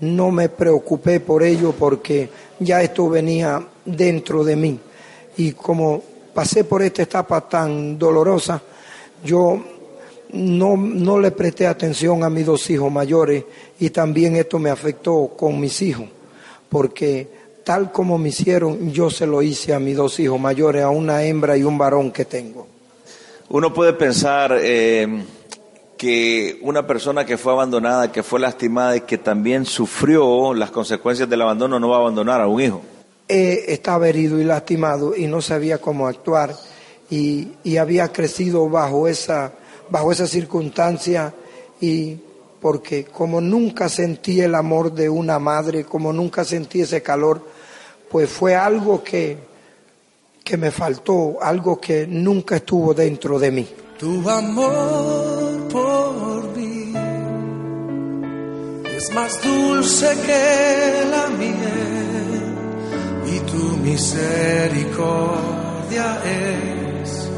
No 0.00 0.30
me 0.30 0.48
preocupé 0.48 1.20
por 1.20 1.42
ello 1.42 1.74
porque 1.78 2.30
ya 2.58 2.82
esto 2.82 3.10
venía 3.10 3.62
dentro 3.84 4.42
de 4.42 4.56
mí. 4.56 4.80
Y 5.36 5.52
como 5.52 6.02
pasé 6.32 6.64
por 6.64 6.82
esta 6.82 7.02
etapa 7.02 7.46
tan 7.46 7.98
dolorosa, 7.98 8.62
yo 9.22 9.62
no, 10.32 10.78
no 10.78 11.20
le 11.20 11.30
presté 11.32 11.66
atención 11.66 12.24
a 12.24 12.30
mis 12.30 12.46
dos 12.46 12.70
hijos 12.70 12.90
mayores 12.90 13.44
y 13.80 13.90
también 13.90 14.36
esto 14.36 14.58
me 14.58 14.70
afectó 14.70 15.34
con 15.36 15.60
mis 15.60 15.82
hijos, 15.82 16.06
porque 16.70 17.28
tal 17.62 17.92
como 17.92 18.16
me 18.16 18.30
hicieron, 18.30 18.90
yo 18.90 19.10
se 19.10 19.26
lo 19.26 19.42
hice 19.42 19.74
a 19.74 19.78
mis 19.78 19.94
dos 19.94 20.18
hijos 20.20 20.40
mayores, 20.40 20.82
a 20.82 20.88
una 20.88 21.22
hembra 21.22 21.54
y 21.58 21.64
un 21.64 21.76
varón 21.76 22.12
que 22.12 22.24
tengo. 22.24 22.71
Uno 23.52 23.74
puede 23.74 23.92
pensar 23.92 24.56
eh, 24.62 25.26
que 25.98 26.58
una 26.62 26.86
persona 26.86 27.26
que 27.26 27.36
fue 27.36 27.52
abandonada, 27.52 28.10
que 28.10 28.22
fue 28.22 28.40
lastimada 28.40 28.96
y 28.96 29.02
que 29.02 29.18
también 29.18 29.66
sufrió 29.66 30.54
las 30.54 30.70
consecuencias 30.70 31.28
del 31.28 31.42
abandono 31.42 31.78
no 31.78 31.90
va 31.90 31.96
a 31.96 32.00
abandonar 32.00 32.40
a 32.40 32.48
un 32.48 32.62
hijo. 32.62 32.80
Eh, 33.28 33.66
estaba 33.68 34.08
herido 34.08 34.40
y 34.40 34.44
lastimado 34.44 35.14
y 35.14 35.26
no 35.26 35.42
sabía 35.42 35.76
cómo 35.76 36.06
actuar 36.06 36.54
y, 37.10 37.48
y 37.62 37.76
había 37.76 38.10
crecido 38.10 38.70
bajo 38.70 39.06
esa, 39.06 39.52
bajo 39.90 40.12
esa 40.12 40.26
circunstancia 40.26 41.34
y 41.78 42.16
porque 42.58 43.04
como 43.04 43.42
nunca 43.42 43.90
sentí 43.90 44.40
el 44.40 44.54
amor 44.54 44.94
de 44.94 45.10
una 45.10 45.38
madre, 45.38 45.84
como 45.84 46.10
nunca 46.10 46.42
sentí 46.42 46.80
ese 46.80 47.02
calor, 47.02 47.42
pues 48.10 48.30
fue 48.30 48.56
algo 48.56 49.04
que, 49.04 49.36
que 50.42 50.56
me 50.56 50.70
faltó, 50.70 51.36
algo 51.40 51.80
que 51.80 52.06
nunca 52.06 52.56
estuvo 52.56 52.92
dentro 52.94 53.38
de 53.38 53.50
mí. 53.50 53.66
Tu 53.98 54.28
amor 54.28 55.68
por 55.70 56.56
mí 56.56 56.92
es 58.96 59.12
más 59.14 59.42
dulce 59.42 60.16
que 60.26 61.04
la 61.10 61.28
miel 61.28 62.42
y 63.26 63.40
tu 63.50 63.76
misericordia 63.78 66.18
es 66.24 67.30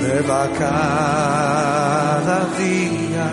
nueva 0.00 0.48
cada 0.58 2.46
día. 2.58 3.28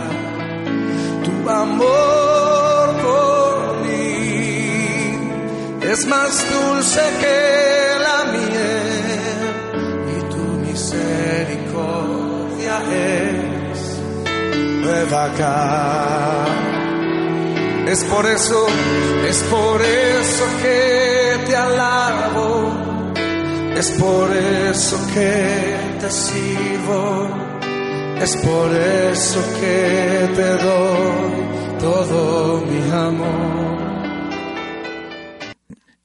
Tu 1.23 1.49
amor 1.49 2.95
por 3.03 3.77
mí 3.85 5.17
es 5.81 6.05
más 6.07 6.45
dulce 6.51 7.01
que 7.21 7.39
la 7.99 8.25
miel 8.31 8.48
es 12.91 14.01
nueva 14.81 15.29
es 17.87 18.03
por 18.03 18.25
eso, 18.27 18.67
es 19.27 19.37
por 19.43 19.81
eso 19.81 20.43
que 20.61 21.39
te 21.47 21.55
alabo, 21.55 22.71
es 23.75 23.89
por 23.91 24.29
eso 24.31 24.97
que 25.13 25.75
te 25.99 26.11
sirvo, 26.11 27.29
es 28.21 28.37
por 28.37 28.75
eso 28.75 29.39
que 29.59 30.29
te 30.35 30.49
doy 30.65 31.79
todo 31.79 32.61
mi 32.61 32.91
amor. 32.91 33.98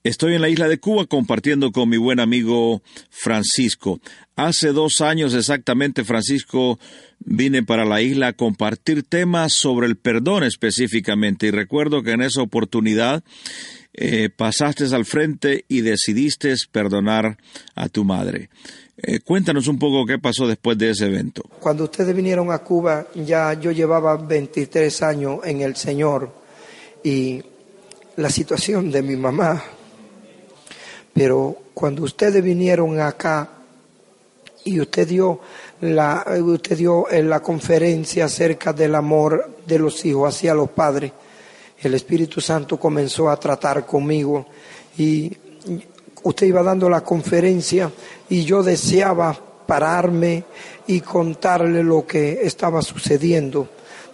Estoy 0.04 0.34
en 0.34 0.42
la 0.42 0.50
isla 0.50 0.68
de 0.68 0.76
Cuba 0.76 1.06
compartiendo 1.06 1.72
con 1.72 1.88
mi 1.88 1.96
buen 1.96 2.20
amigo 2.20 2.82
Francisco. 3.08 4.00
Hace 4.36 4.72
dos 4.72 5.00
años 5.00 5.32
exactamente, 5.32 6.04
Francisco, 6.04 6.78
vine 7.20 7.62
para 7.62 7.86
la 7.86 8.02
isla 8.02 8.26
a 8.26 8.32
compartir 8.34 9.02
temas 9.04 9.54
sobre 9.54 9.86
el 9.86 9.96
perdón 9.96 10.44
específicamente 10.44 11.46
y 11.46 11.52
recuerdo 11.52 12.02
que 12.02 12.10
en 12.10 12.20
esa 12.20 12.42
oportunidad 12.42 13.24
eh, 13.94 14.28
pasaste 14.28 14.84
al 14.94 15.06
frente 15.06 15.64
y 15.68 15.80
decidiste 15.80 16.54
perdonar 16.70 17.38
a 17.74 17.88
tu 17.88 18.04
madre. 18.04 18.50
Eh, 18.98 19.20
cuéntanos 19.20 19.68
un 19.68 19.78
poco 19.78 20.04
qué 20.04 20.18
pasó 20.18 20.46
después 20.46 20.76
de 20.76 20.90
ese 20.90 21.06
evento. 21.06 21.44
Cuando 21.60 21.84
ustedes 21.84 22.14
vinieron 22.14 22.52
a 22.52 22.58
Cuba, 22.58 23.06
ya 23.14 23.54
yo 23.54 23.72
llevaba 23.72 24.18
23 24.18 25.02
años 25.02 25.38
en 25.44 25.62
el 25.62 25.76
Señor 25.76 26.30
y 27.02 27.42
la 28.16 28.28
situación 28.28 28.90
de 28.90 29.00
mi 29.00 29.16
mamá. 29.16 29.64
Pero 31.14 31.56
cuando 31.72 32.02
ustedes 32.02 32.42
vinieron 32.42 33.00
acá 33.00 33.48
y 34.64 34.80
usted 34.80 35.06
dio 35.06 35.40
la, 35.80 36.26
usted 36.44 36.76
dio 36.76 37.10
en 37.10 37.30
la 37.30 37.40
conferencia 37.40 38.24
acerca 38.24 38.72
del 38.72 38.96
amor 38.96 39.58
de 39.64 39.78
los 39.78 40.04
hijos 40.04 40.34
hacia 40.34 40.54
los 40.54 40.70
padres, 40.70 41.12
el 41.80 41.94
Espíritu 41.94 42.40
Santo 42.40 42.78
comenzó 42.80 43.30
a 43.30 43.36
tratar 43.36 43.86
conmigo 43.86 44.46
y 44.98 45.32
usted 46.24 46.46
iba 46.48 46.62
dando 46.62 46.90
la 46.90 47.02
conferencia 47.02 47.90
y 48.28 48.44
yo 48.44 48.62
deseaba 48.62 49.38
pararme 49.66 50.44
y 50.88 51.00
contarle 51.00 51.84
lo 51.84 52.04
que 52.06 52.40
estaba 52.42 52.82
sucediendo. 52.82 53.68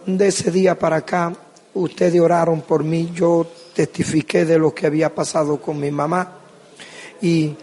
De 0.05 0.28
ese 0.28 0.51
día 0.51 0.78
para 0.78 0.96
acá, 0.96 1.32
ustedes 1.74 2.20
oraron 2.20 2.61
por 2.61 2.84
mí, 2.84 3.11
yo 3.14 3.46
testifiqué 3.74 4.44
de 4.44 4.59
lo 4.59 4.74
que 4.74 4.86
había 4.86 5.14
pasado 5.14 5.61
con 5.61 5.80
mi 5.80 5.90
mamá 5.90 6.39
y 7.21 7.55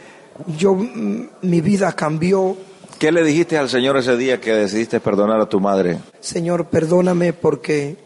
yo, 0.57 0.75
mm, 0.75 1.29
mi 1.41 1.61
vida 1.61 1.91
cambió. 1.93 2.57
¿Qué 2.99 3.11
le 3.11 3.23
dijiste 3.23 3.57
al 3.57 3.69
Señor 3.69 3.97
ese 3.97 4.17
día 4.17 4.41
que 4.41 4.53
decidiste 4.53 4.99
perdonar 4.99 5.39
a 5.39 5.49
tu 5.49 5.59
madre? 5.59 5.99
Señor, 6.19 6.65
perdóname 6.65 7.33
porque 7.33 7.97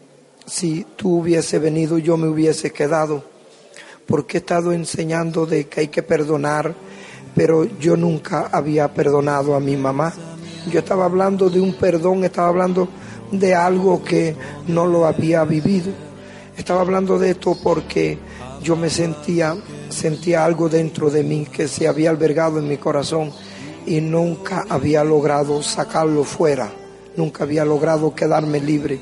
si 0.46 0.86
tú 0.96 1.20
hubiese 1.20 1.58
venido 1.58 1.98
yo 1.98 2.16
me 2.16 2.28
hubiese 2.28 2.72
quedado, 2.72 3.24
porque 4.06 4.38
he 4.38 4.40
estado 4.40 4.72
enseñando 4.72 5.46
de 5.46 5.68
que 5.68 5.80
hay 5.80 5.88
que 5.88 6.02
perdonar, 6.02 6.74
pero 7.34 7.64
yo 7.78 7.96
nunca 7.96 8.48
había 8.52 8.92
perdonado 8.92 9.54
a 9.54 9.60
mi 9.60 9.76
mamá. 9.76 10.12
Yo 10.70 10.80
estaba 10.80 11.06
hablando 11.06 11.48
de 11.48 11.60
un 11.60 11.74
perdón, 11.74 12.24
estaba 12.24 12.48
hablando 12.48 12.88
de 13.30 13.54
algo 13.54 14.04
que 14.04 14.36
no 14.68 14.86
lo 14.86 15.06
había 15.06 15.44
vivido. 15.44 15.92
Estaba 16.56 16.82
hablando 16.82 17.18
de 17.18 17.30
esto 17.30 17.56
porque 17.62 18.18
yo 18.62 18.76
me 18.76 18.90
sentía, 18.90 19.56
sentía 19.92 20.44
algo 20.44 20.68
dentro 20.68 21.10
de 21.10 21.22
mí 21.22 21.46
que 21.46 21.68
se 21.68 21.86
había 21.86 22.10
albergado 22.10 22.58
en 22.58 22.68
mi 22.68 22.78
corazón 22.78 23.32
y 23.86 24.00
nunca 24.00 24.64
había 24.68 25.04
logrado 25.04 25.62
sacarlo 25.62 26.24
fuera, 26.24 26.72
nunca 27.16 27.44
había 27.44 27.64
logrado 27.64 28.14
quedarme 28.14 28.60
libre, 28.60 29.00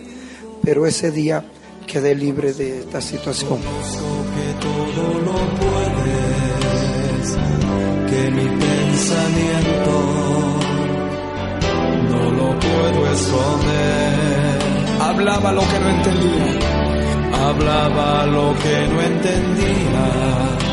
pero 0.62 0.86
ese 0.86 1.11
día 1.11 1.45
quedé 1.86 2.14
libre 2.14 2.53
de 2.53 2.80
esta 2.80 3.01
situación. 3.01 3.59
no 12.09 12.30
lo 12.30 12.59
puedo 12.59 13.12
esconder. 13.12 14.59
Hablaba 15.01 15.53
lo 15.53 15.61
que 15.62 15.80
no 15.80 15.88
entendía, 15.88 17.49
hablaba 17.49 18.26
lo 18.26 18.55
que 18.59 18.88
no 18.88 19.01
entendía. 19.01 20.69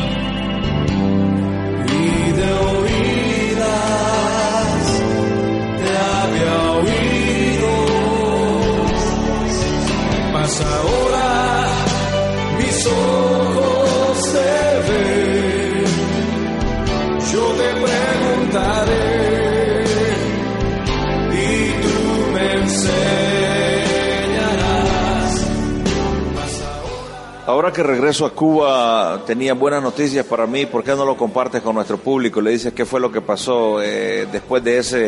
Que 27.72 27.82
regreso 27.82 28.24
a 28.24 28.30
Cuba, 28.30 29.22
tenía 29.26 29.52
buenas 29.52 29.82
noticias 29.82 30.24
para 30.24 30.46
mí. 30.46 30.64
¿Por 30.64 30.82
qué 30.82 30.92
no 30.92 31.04
lo 31.04 31.18
compartes 31.18 31.60
con 31.60 31.74
nuestro 31.74 31.98
público? 31.98 32.40
Le 32.40 32.52
dices 32.52 32.72
qué 32.72 32.86
fue 32.86 32.98
lo 32.98 33.12
que 33.12 33.20
pasó 33.20 33.82
eh, 33.82 34.26
después 34.32 34.64
de 34.64 34.78
esa 34.78 34.98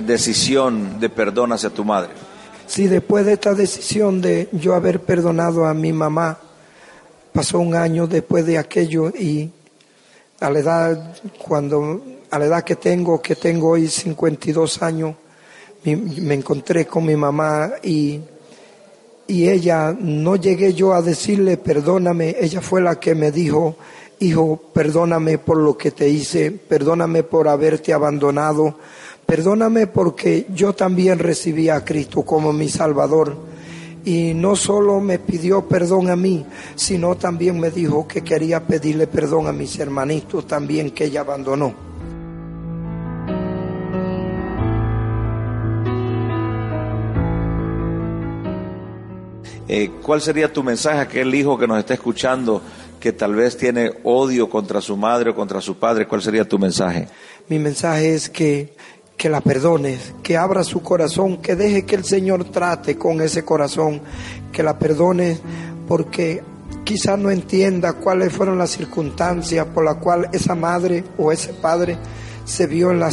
decisión 0.00 0.98
de 0.98 1.10
perdón 1.10 1.52
hacia 1.52 1.68
tu 1.68 1.84
madre. 1.84 2.10
Sí, 2.66 2.86
después 2.86 3.26
de 3.26 3.34
esta 3.34 3.52
decisión 3.52 4.22
de 4.22 4.48
yo 4.52 4.74
haber 4.74 5.00
perdonado 5.00 5.66
a 5.66 5.74
mi 5.74 5.92
mamá, 5.92 6.38
pasó 7.32 7.58
un 7.58 7.74
año 7.74 8.06
después 8.06 8.46
de 8.46 8.56
aquello 8.56 9.10
y 9.10 9.50
a 10.40 10.50
la 10.50 10.58
edad 10.58 11.16
cuando 11.38 12.02
a 12.30 12.38
la 12.38 12.46
edad 12.46 12.64
que 12.64 12.76
tengo, 12.76 13.20
que 13.20 13.36
tengo 13.36 13.68
hoy 13.70 13.88
52 13.88 14.82
años, 14.82 15.14
me 15.84 16.34
encontré 16.34 16.86
con 16.86 17.04
mi 17.04 17.14
mamá 17.14 17.72
y 17.82 18.20
y 19.30 19.48
ella 19.48 19.96
no 19.96 20.34
llegué 20.34 20.74
yo 20.74 20.92
a 20.92 21.02
decirle 21.02 21.56
perdóname, 21.56 22.34
ella 22.40 22.60
fue 22.60 22.80
la 22.80 22.98
que 22.98 23.14
me 23.14 23.30
dijo, 23.30 23.76
hijo, 24.18 24.60
perdóname 24.74 25.38
por 25.38 25.56
lo 25.56 25.78
que 25.78 25.92
te 25.92 26.08
hice, 26.08 26.50
perdóname 26.50 27.22
por 27.22 27.46
haberte 27.46 27.92
abandonado, 27.92 28.74
perdóname 29.26 29.86
porque 29.86 30.46
yo 30.52 30.72
también 30.72 31.20
recibí 31.20 31.68
a 31.68 31.84
Cristo 31.84 32.22
como 32.22 32.52
mi 32.52 32.68
Salvador 32.68 33.36
Y 34.04 34.34
no 34.34 34.56
solo 34.56 34.98
me 34.98 35.20
pidió 35.20 35.68
perdón 35.68 36.10
a 36.10 36.16
mí, 36.16 36.44
sino 36.74 37.14
también 37.16 37.60
me 37.60 37.70
dijo 37.70 38.08
que 38.08 38.22
quería 38.22 38.66
pedirle 38.66 39.06
perdón 39.06 39.46
a 39.46 39.52
mis 39.52 39.78
hermanitos 39.78 40.46
también 40.48 40.90
que 40.90 41.04
ella 41.04 41.20
abandonó. 41.20 41.89
Eh, 49.72 49.88
¿Cuál 50.02 50.20
sería 50.20 50.52
tu 50.52 50.64
mensaje 50.64 50.98
a 50.98 51.02
aquel 51.02 51.32
hijo 51.32 51.56
que 51.56 51.68
nos 51.68 51.78
está 51.78 51.94
escuchando 51.94 52.60
que 52.98 53.12
tal 53.12 53.36
vez 53.36 53.56
tiene 53.56 53.92
odio 54.02 54.50
contra 54.50 54.80
su 54.80 54.96
madre 54.96 55.30
o 55.30 55.34
contra 55.36 55.60
su 55.60 55.78
padre? 55.78 56.08
¿Cuál 56.08 56.22
sería 56.22 56.44
tu 56.44 56.58
mensaje? 56.58 57.06
Mi 57.48 57.60
mensaje 57.60 58.12
es 58.12 58.28
que, 58.28 58.74
que 59.16 59.28
la 59.28 59.40
perdones, 59.40 60.12
que 60.24 60.36
abra 60.36 60.64
su 60.64 60.82
corazón, 60.82 61.36
que 61.36 61.54
deje 61.54 61.86
que 61.86 61.94
el 61.94 62.02
Señor 62.02 62.46
trate 62.46 62.98
con 62.98 63.20
ese 63.20 63.44
corazón, 63.44 64.00
que 64.50 64.64
la 64.64 64.76
perdones 64.76 65.40
porque 65.86 66.42
quizás 66.82 67.16
no 67.16 67.30
entienda 67.30 67.92
cuáles 67.92 68.32
fueron 68.32 68.58
las 68.58 68.70
circunstancias 68.70 69.64
por 69.72 69.84
las 69.84 69.98
cuales 69.98 70.30
esa 70.32 70.56
madre 70.56 71.04
o 71.16 71.30
ese 71.30 71.52
padre 71.52 71.96
se 72.44 72.66
vio 72.66 72.90
en 72.90 72.98
la 72.98 73.10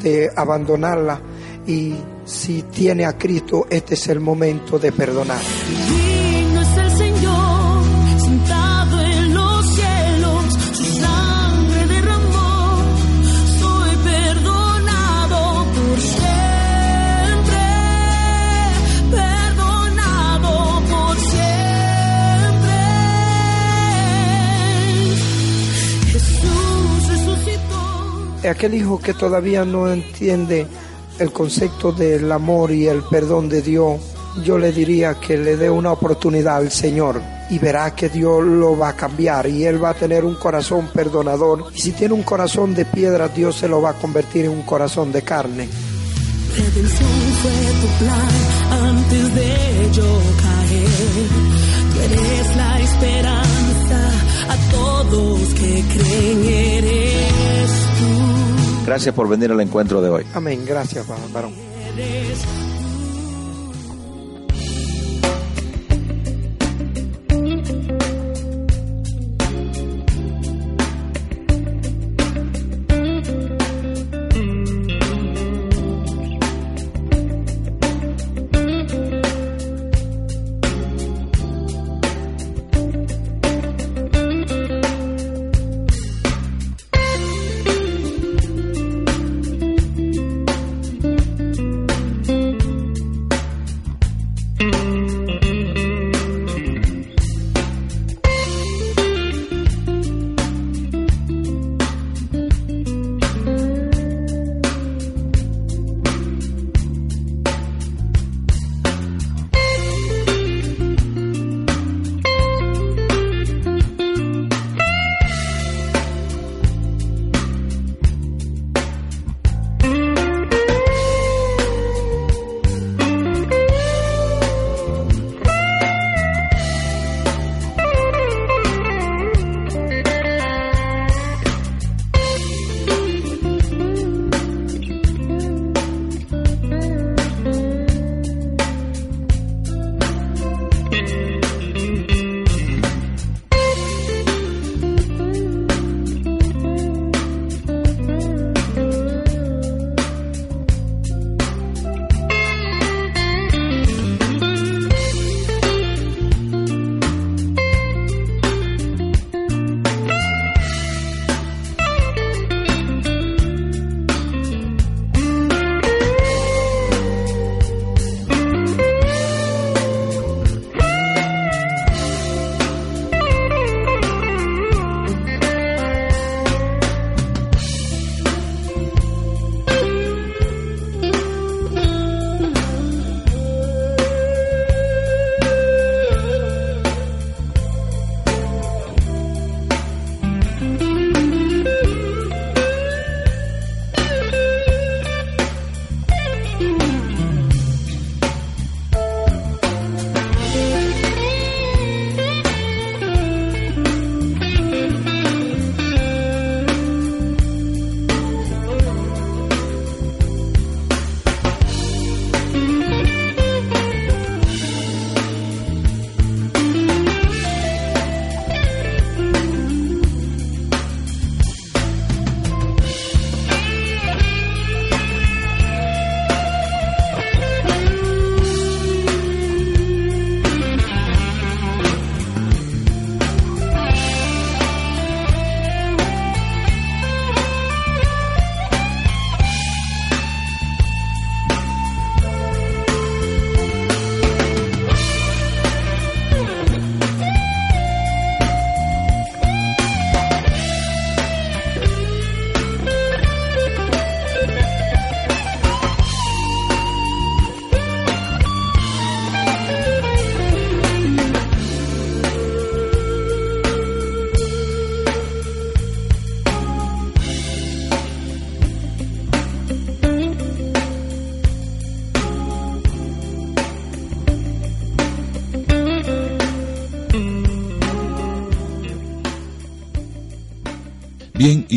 de 0.00 0.30
abandonarla 0.36 1.20
y 1.66 1.94
si 2.24 2.62
tiene 2.62 3.04
a 3.04 3.16
Cristo 3.16 3.66
este 3.70 3.94
es 3.94 4.08
el 4.08 4.20
momento 4.20 4.78
de 4.78 4.92
perdonar. 4.92 5.40
Digno 5.68 6.60
es 6.60 6.76
el 6.76 6.90
Señor, 6.92 7.84
sentado 8.18 9.00
en 9.00 9.34
los 9.34 9.74
cielos, 9.74 10.44
su 10.72 10.84
sangre 10.84 11.86
derramó, 11.86 12.82
soy 13.58 13.96
perdonado 14.04 15.64
por 15.74 16.00
siempre, 16.00 17.60
perdonado 19.10 20.82
por 20.90 21.16
siempre. 21.18 21.50
Jesús 26.12 27.08
resucitó. 27.08 28.48
Aquel 28.48 28.74
hijo 28.74 29.00
que 29.00 29.14
todavía 29.14 29.64
no 29.64 29.92
entiende 29.92 30.66
el 31.20 31.32
concepto 31.32 31.92
del 31.92 32.32
amor 32.32 32.72
y 32.72 32.86
el 32.86 33.02
perdón 33.02 33.48
de 33.48 33.60
Dios, 33.62 34.00
yo 34.42 34.58
le 34.58 34.72
diría 34.72 35.20
que 35.20 35.36
le 35.36 35.56
dé 35.56 35.68
una 35.68 35.92
oportunidad 35.92 36.56
al 36.56 36.70
Señor 36.70 37.20
y 37.50 37.58
verá 37.58 37.94
que 37.94 38.08
Dios 38.08 38.42
lo 38.42 38.78
va 38.78 38.90
a 38.90 38.96
cambiar 38.96 39.46
y 39.46 39.64
él 39.64 39.82
va 39.82 39.90
a 39.90 39.94
tener 39.94 40.24
un 40.24 40.36
corazón 40.36 40.88
perdonador. 40.94 41.66
Y 41.74 41.80
si 41.80 41.92
tiene 41.92 42.14
un 42.14 42.22
corazón 42.22 42.74
de 42.74 42.86
piedra, 42.86 43.28
Dios 43.28 43.56
se 43.56 43.68
lo 43.68 43.82
va 43.82 43.90
a 43.90 43.94
convertir 43.94 44.46
en 44.46 44.52
un 44.52 44.62
corazón 44.62 45.12
de 45.12 45.22
carne. 45.22 45.68
Redención 46.56 47.08
fue 47.42 47.50
tu 47.80 48.04
plan 48.04 48.88
antes 48.88 49.34
de 49.34 49.90
yo 49.92 50.20
caer. 50.42 50.88
Tú 51.92 52.00
eres 52.00 52.56
la 52.56 52.80
esperanza 52.80 54.10
a 54.48 54.56
todos 54.70 55.40
que 55.54 55.84
creen 55.92 56.44
eres. 56.44 57.89
Gracias 58.90 59.14
por 59.14 59.28
venir 59.28 59.52
al 59.52 59.60
encuentro 59.60 60.02
de 60.02 60.10
hoy. 60.10 60.26
Amén. 60.34 60.64
Gracias, 60.66 61.06
varón. 61.32 61.54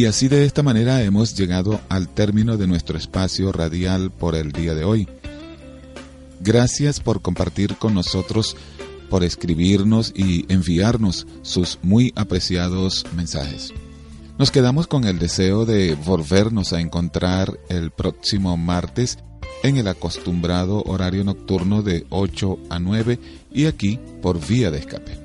Y 0.04 0.06
así 0.06 0.28
de 0.28 0.44
esta 0.44 0.64
manera 0.64 1.02
hemos 1.02 1.34
llegado 1.34 1.80
al 1.88 2.10
término 2.10 2.58
de 2.58 2.68
nuestro 2.68 2.98
espacio 2.98 3.54
radial 3.54 4.12
por 4.12 4.36
el 4.36 4.52
día 4.52 4.76
de 4.76 4.84
hoy. 4.84 5.08
Gracias 6.42 7.00
por 7.00 7.22
compartir 7.22 7.78
con 7.78 7.94
nosotros, 7.94 8.58
por 9.10 9.24
escribirnos 9.24 10.12
y 10.14 10.46
enviarnos 10.52 11.26
sus 11.42 11.80
muy 11.84 12.12
apreciados 12.18 13.06
mensajes. 13.16 13.72
Nos 14.38 14.52
quedamos 14.52 14.88
con 14.88 15.06
el 15.06 15.20
deseo 15.20 15.66
de 15.66 15.96
volvernos 15.96 16.74
a 16.74 16.82
encontrar 16.82 17.58
el 17.70 17.92
próximo 17.92 18.58
martes 18.58 19.20
en 19.64 19.78
el 19.78 19.88
acostumbrado 19.88 20.84
horario 20.84 21.24
nocturno 21.24 21.82
de 21.82 22.06
8 22.10 22.60
a 22.70 22.78
9 22.78 23.20
y 23.54 23.68
aquí 23.68 24.02
por 24.22 24.46
vía 24.46 24.70
de 24.70 24.80
escape. 24.80 25.23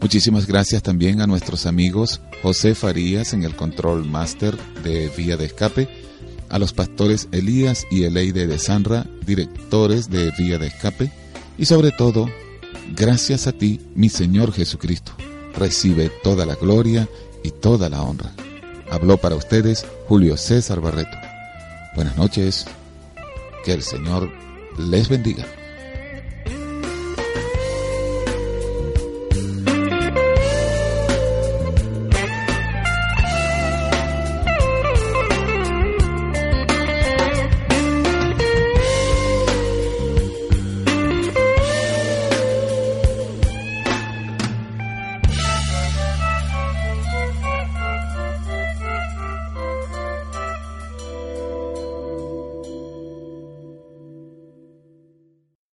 Muchísimas 0.00 0.46
gracias 0.46 0.82
también 0.82 1.20
a 1.20 1.26
nuestros 1.26 1.66
amigos 1.66 2.22
José 2.42 2.74
Farías 2.74 3.34
en 3.34 3.42
el 3.42 3.54
control 3.54 4.06
máster 4.06 4.56
de 4.82 5.08
vía 5.10 5.36
de 5.36 5.44
escape, 5.44 5.88
a 6.48 6.58
los 6.58 6.72
pastores 6.72 7.28
Elías 7.32 7.86
y 7.90 8.04
Eleide 8.04 8.46
de 8.46 8.58
Sanra, 8.58 9.06
directores 9.26 10.08
de 10.08 10.32
vía 10.38 10.58
de 10.58 10.68
escape, 10.68 11.12
y 11.58 11.66
sobre 11.66 11.92
todo, 11.92 12.30
gracias 12.96 13.46
a 13.46 13.52
ti, 13.52 13.80
mi 13.94 14.08
Señor 14.08 14.52
Jesucristo. 14.52 15.12
Recibe 15.54 16.10
toda 16.22 16.46
la 16.46 16.54
gloria 16.54 17.06
y 17.44 17.50
toda 17.50 17.90
la 17.90 18.02
honra. 18.02 18.32
Habló 18.90 19.18
para 19.18 19.36
ustedes 19.36 19.84
Julio 20.08 20.38
César 20.38 20.80
Barreto. 20.80 21.16
Buenas 21.94 22.16
noches. 22.16 22.66
Que 23.64 23.74
el 23.74 23.82
Señor 23.82 24.30
les 24.78 25.10
bendiga. 25.10 25.46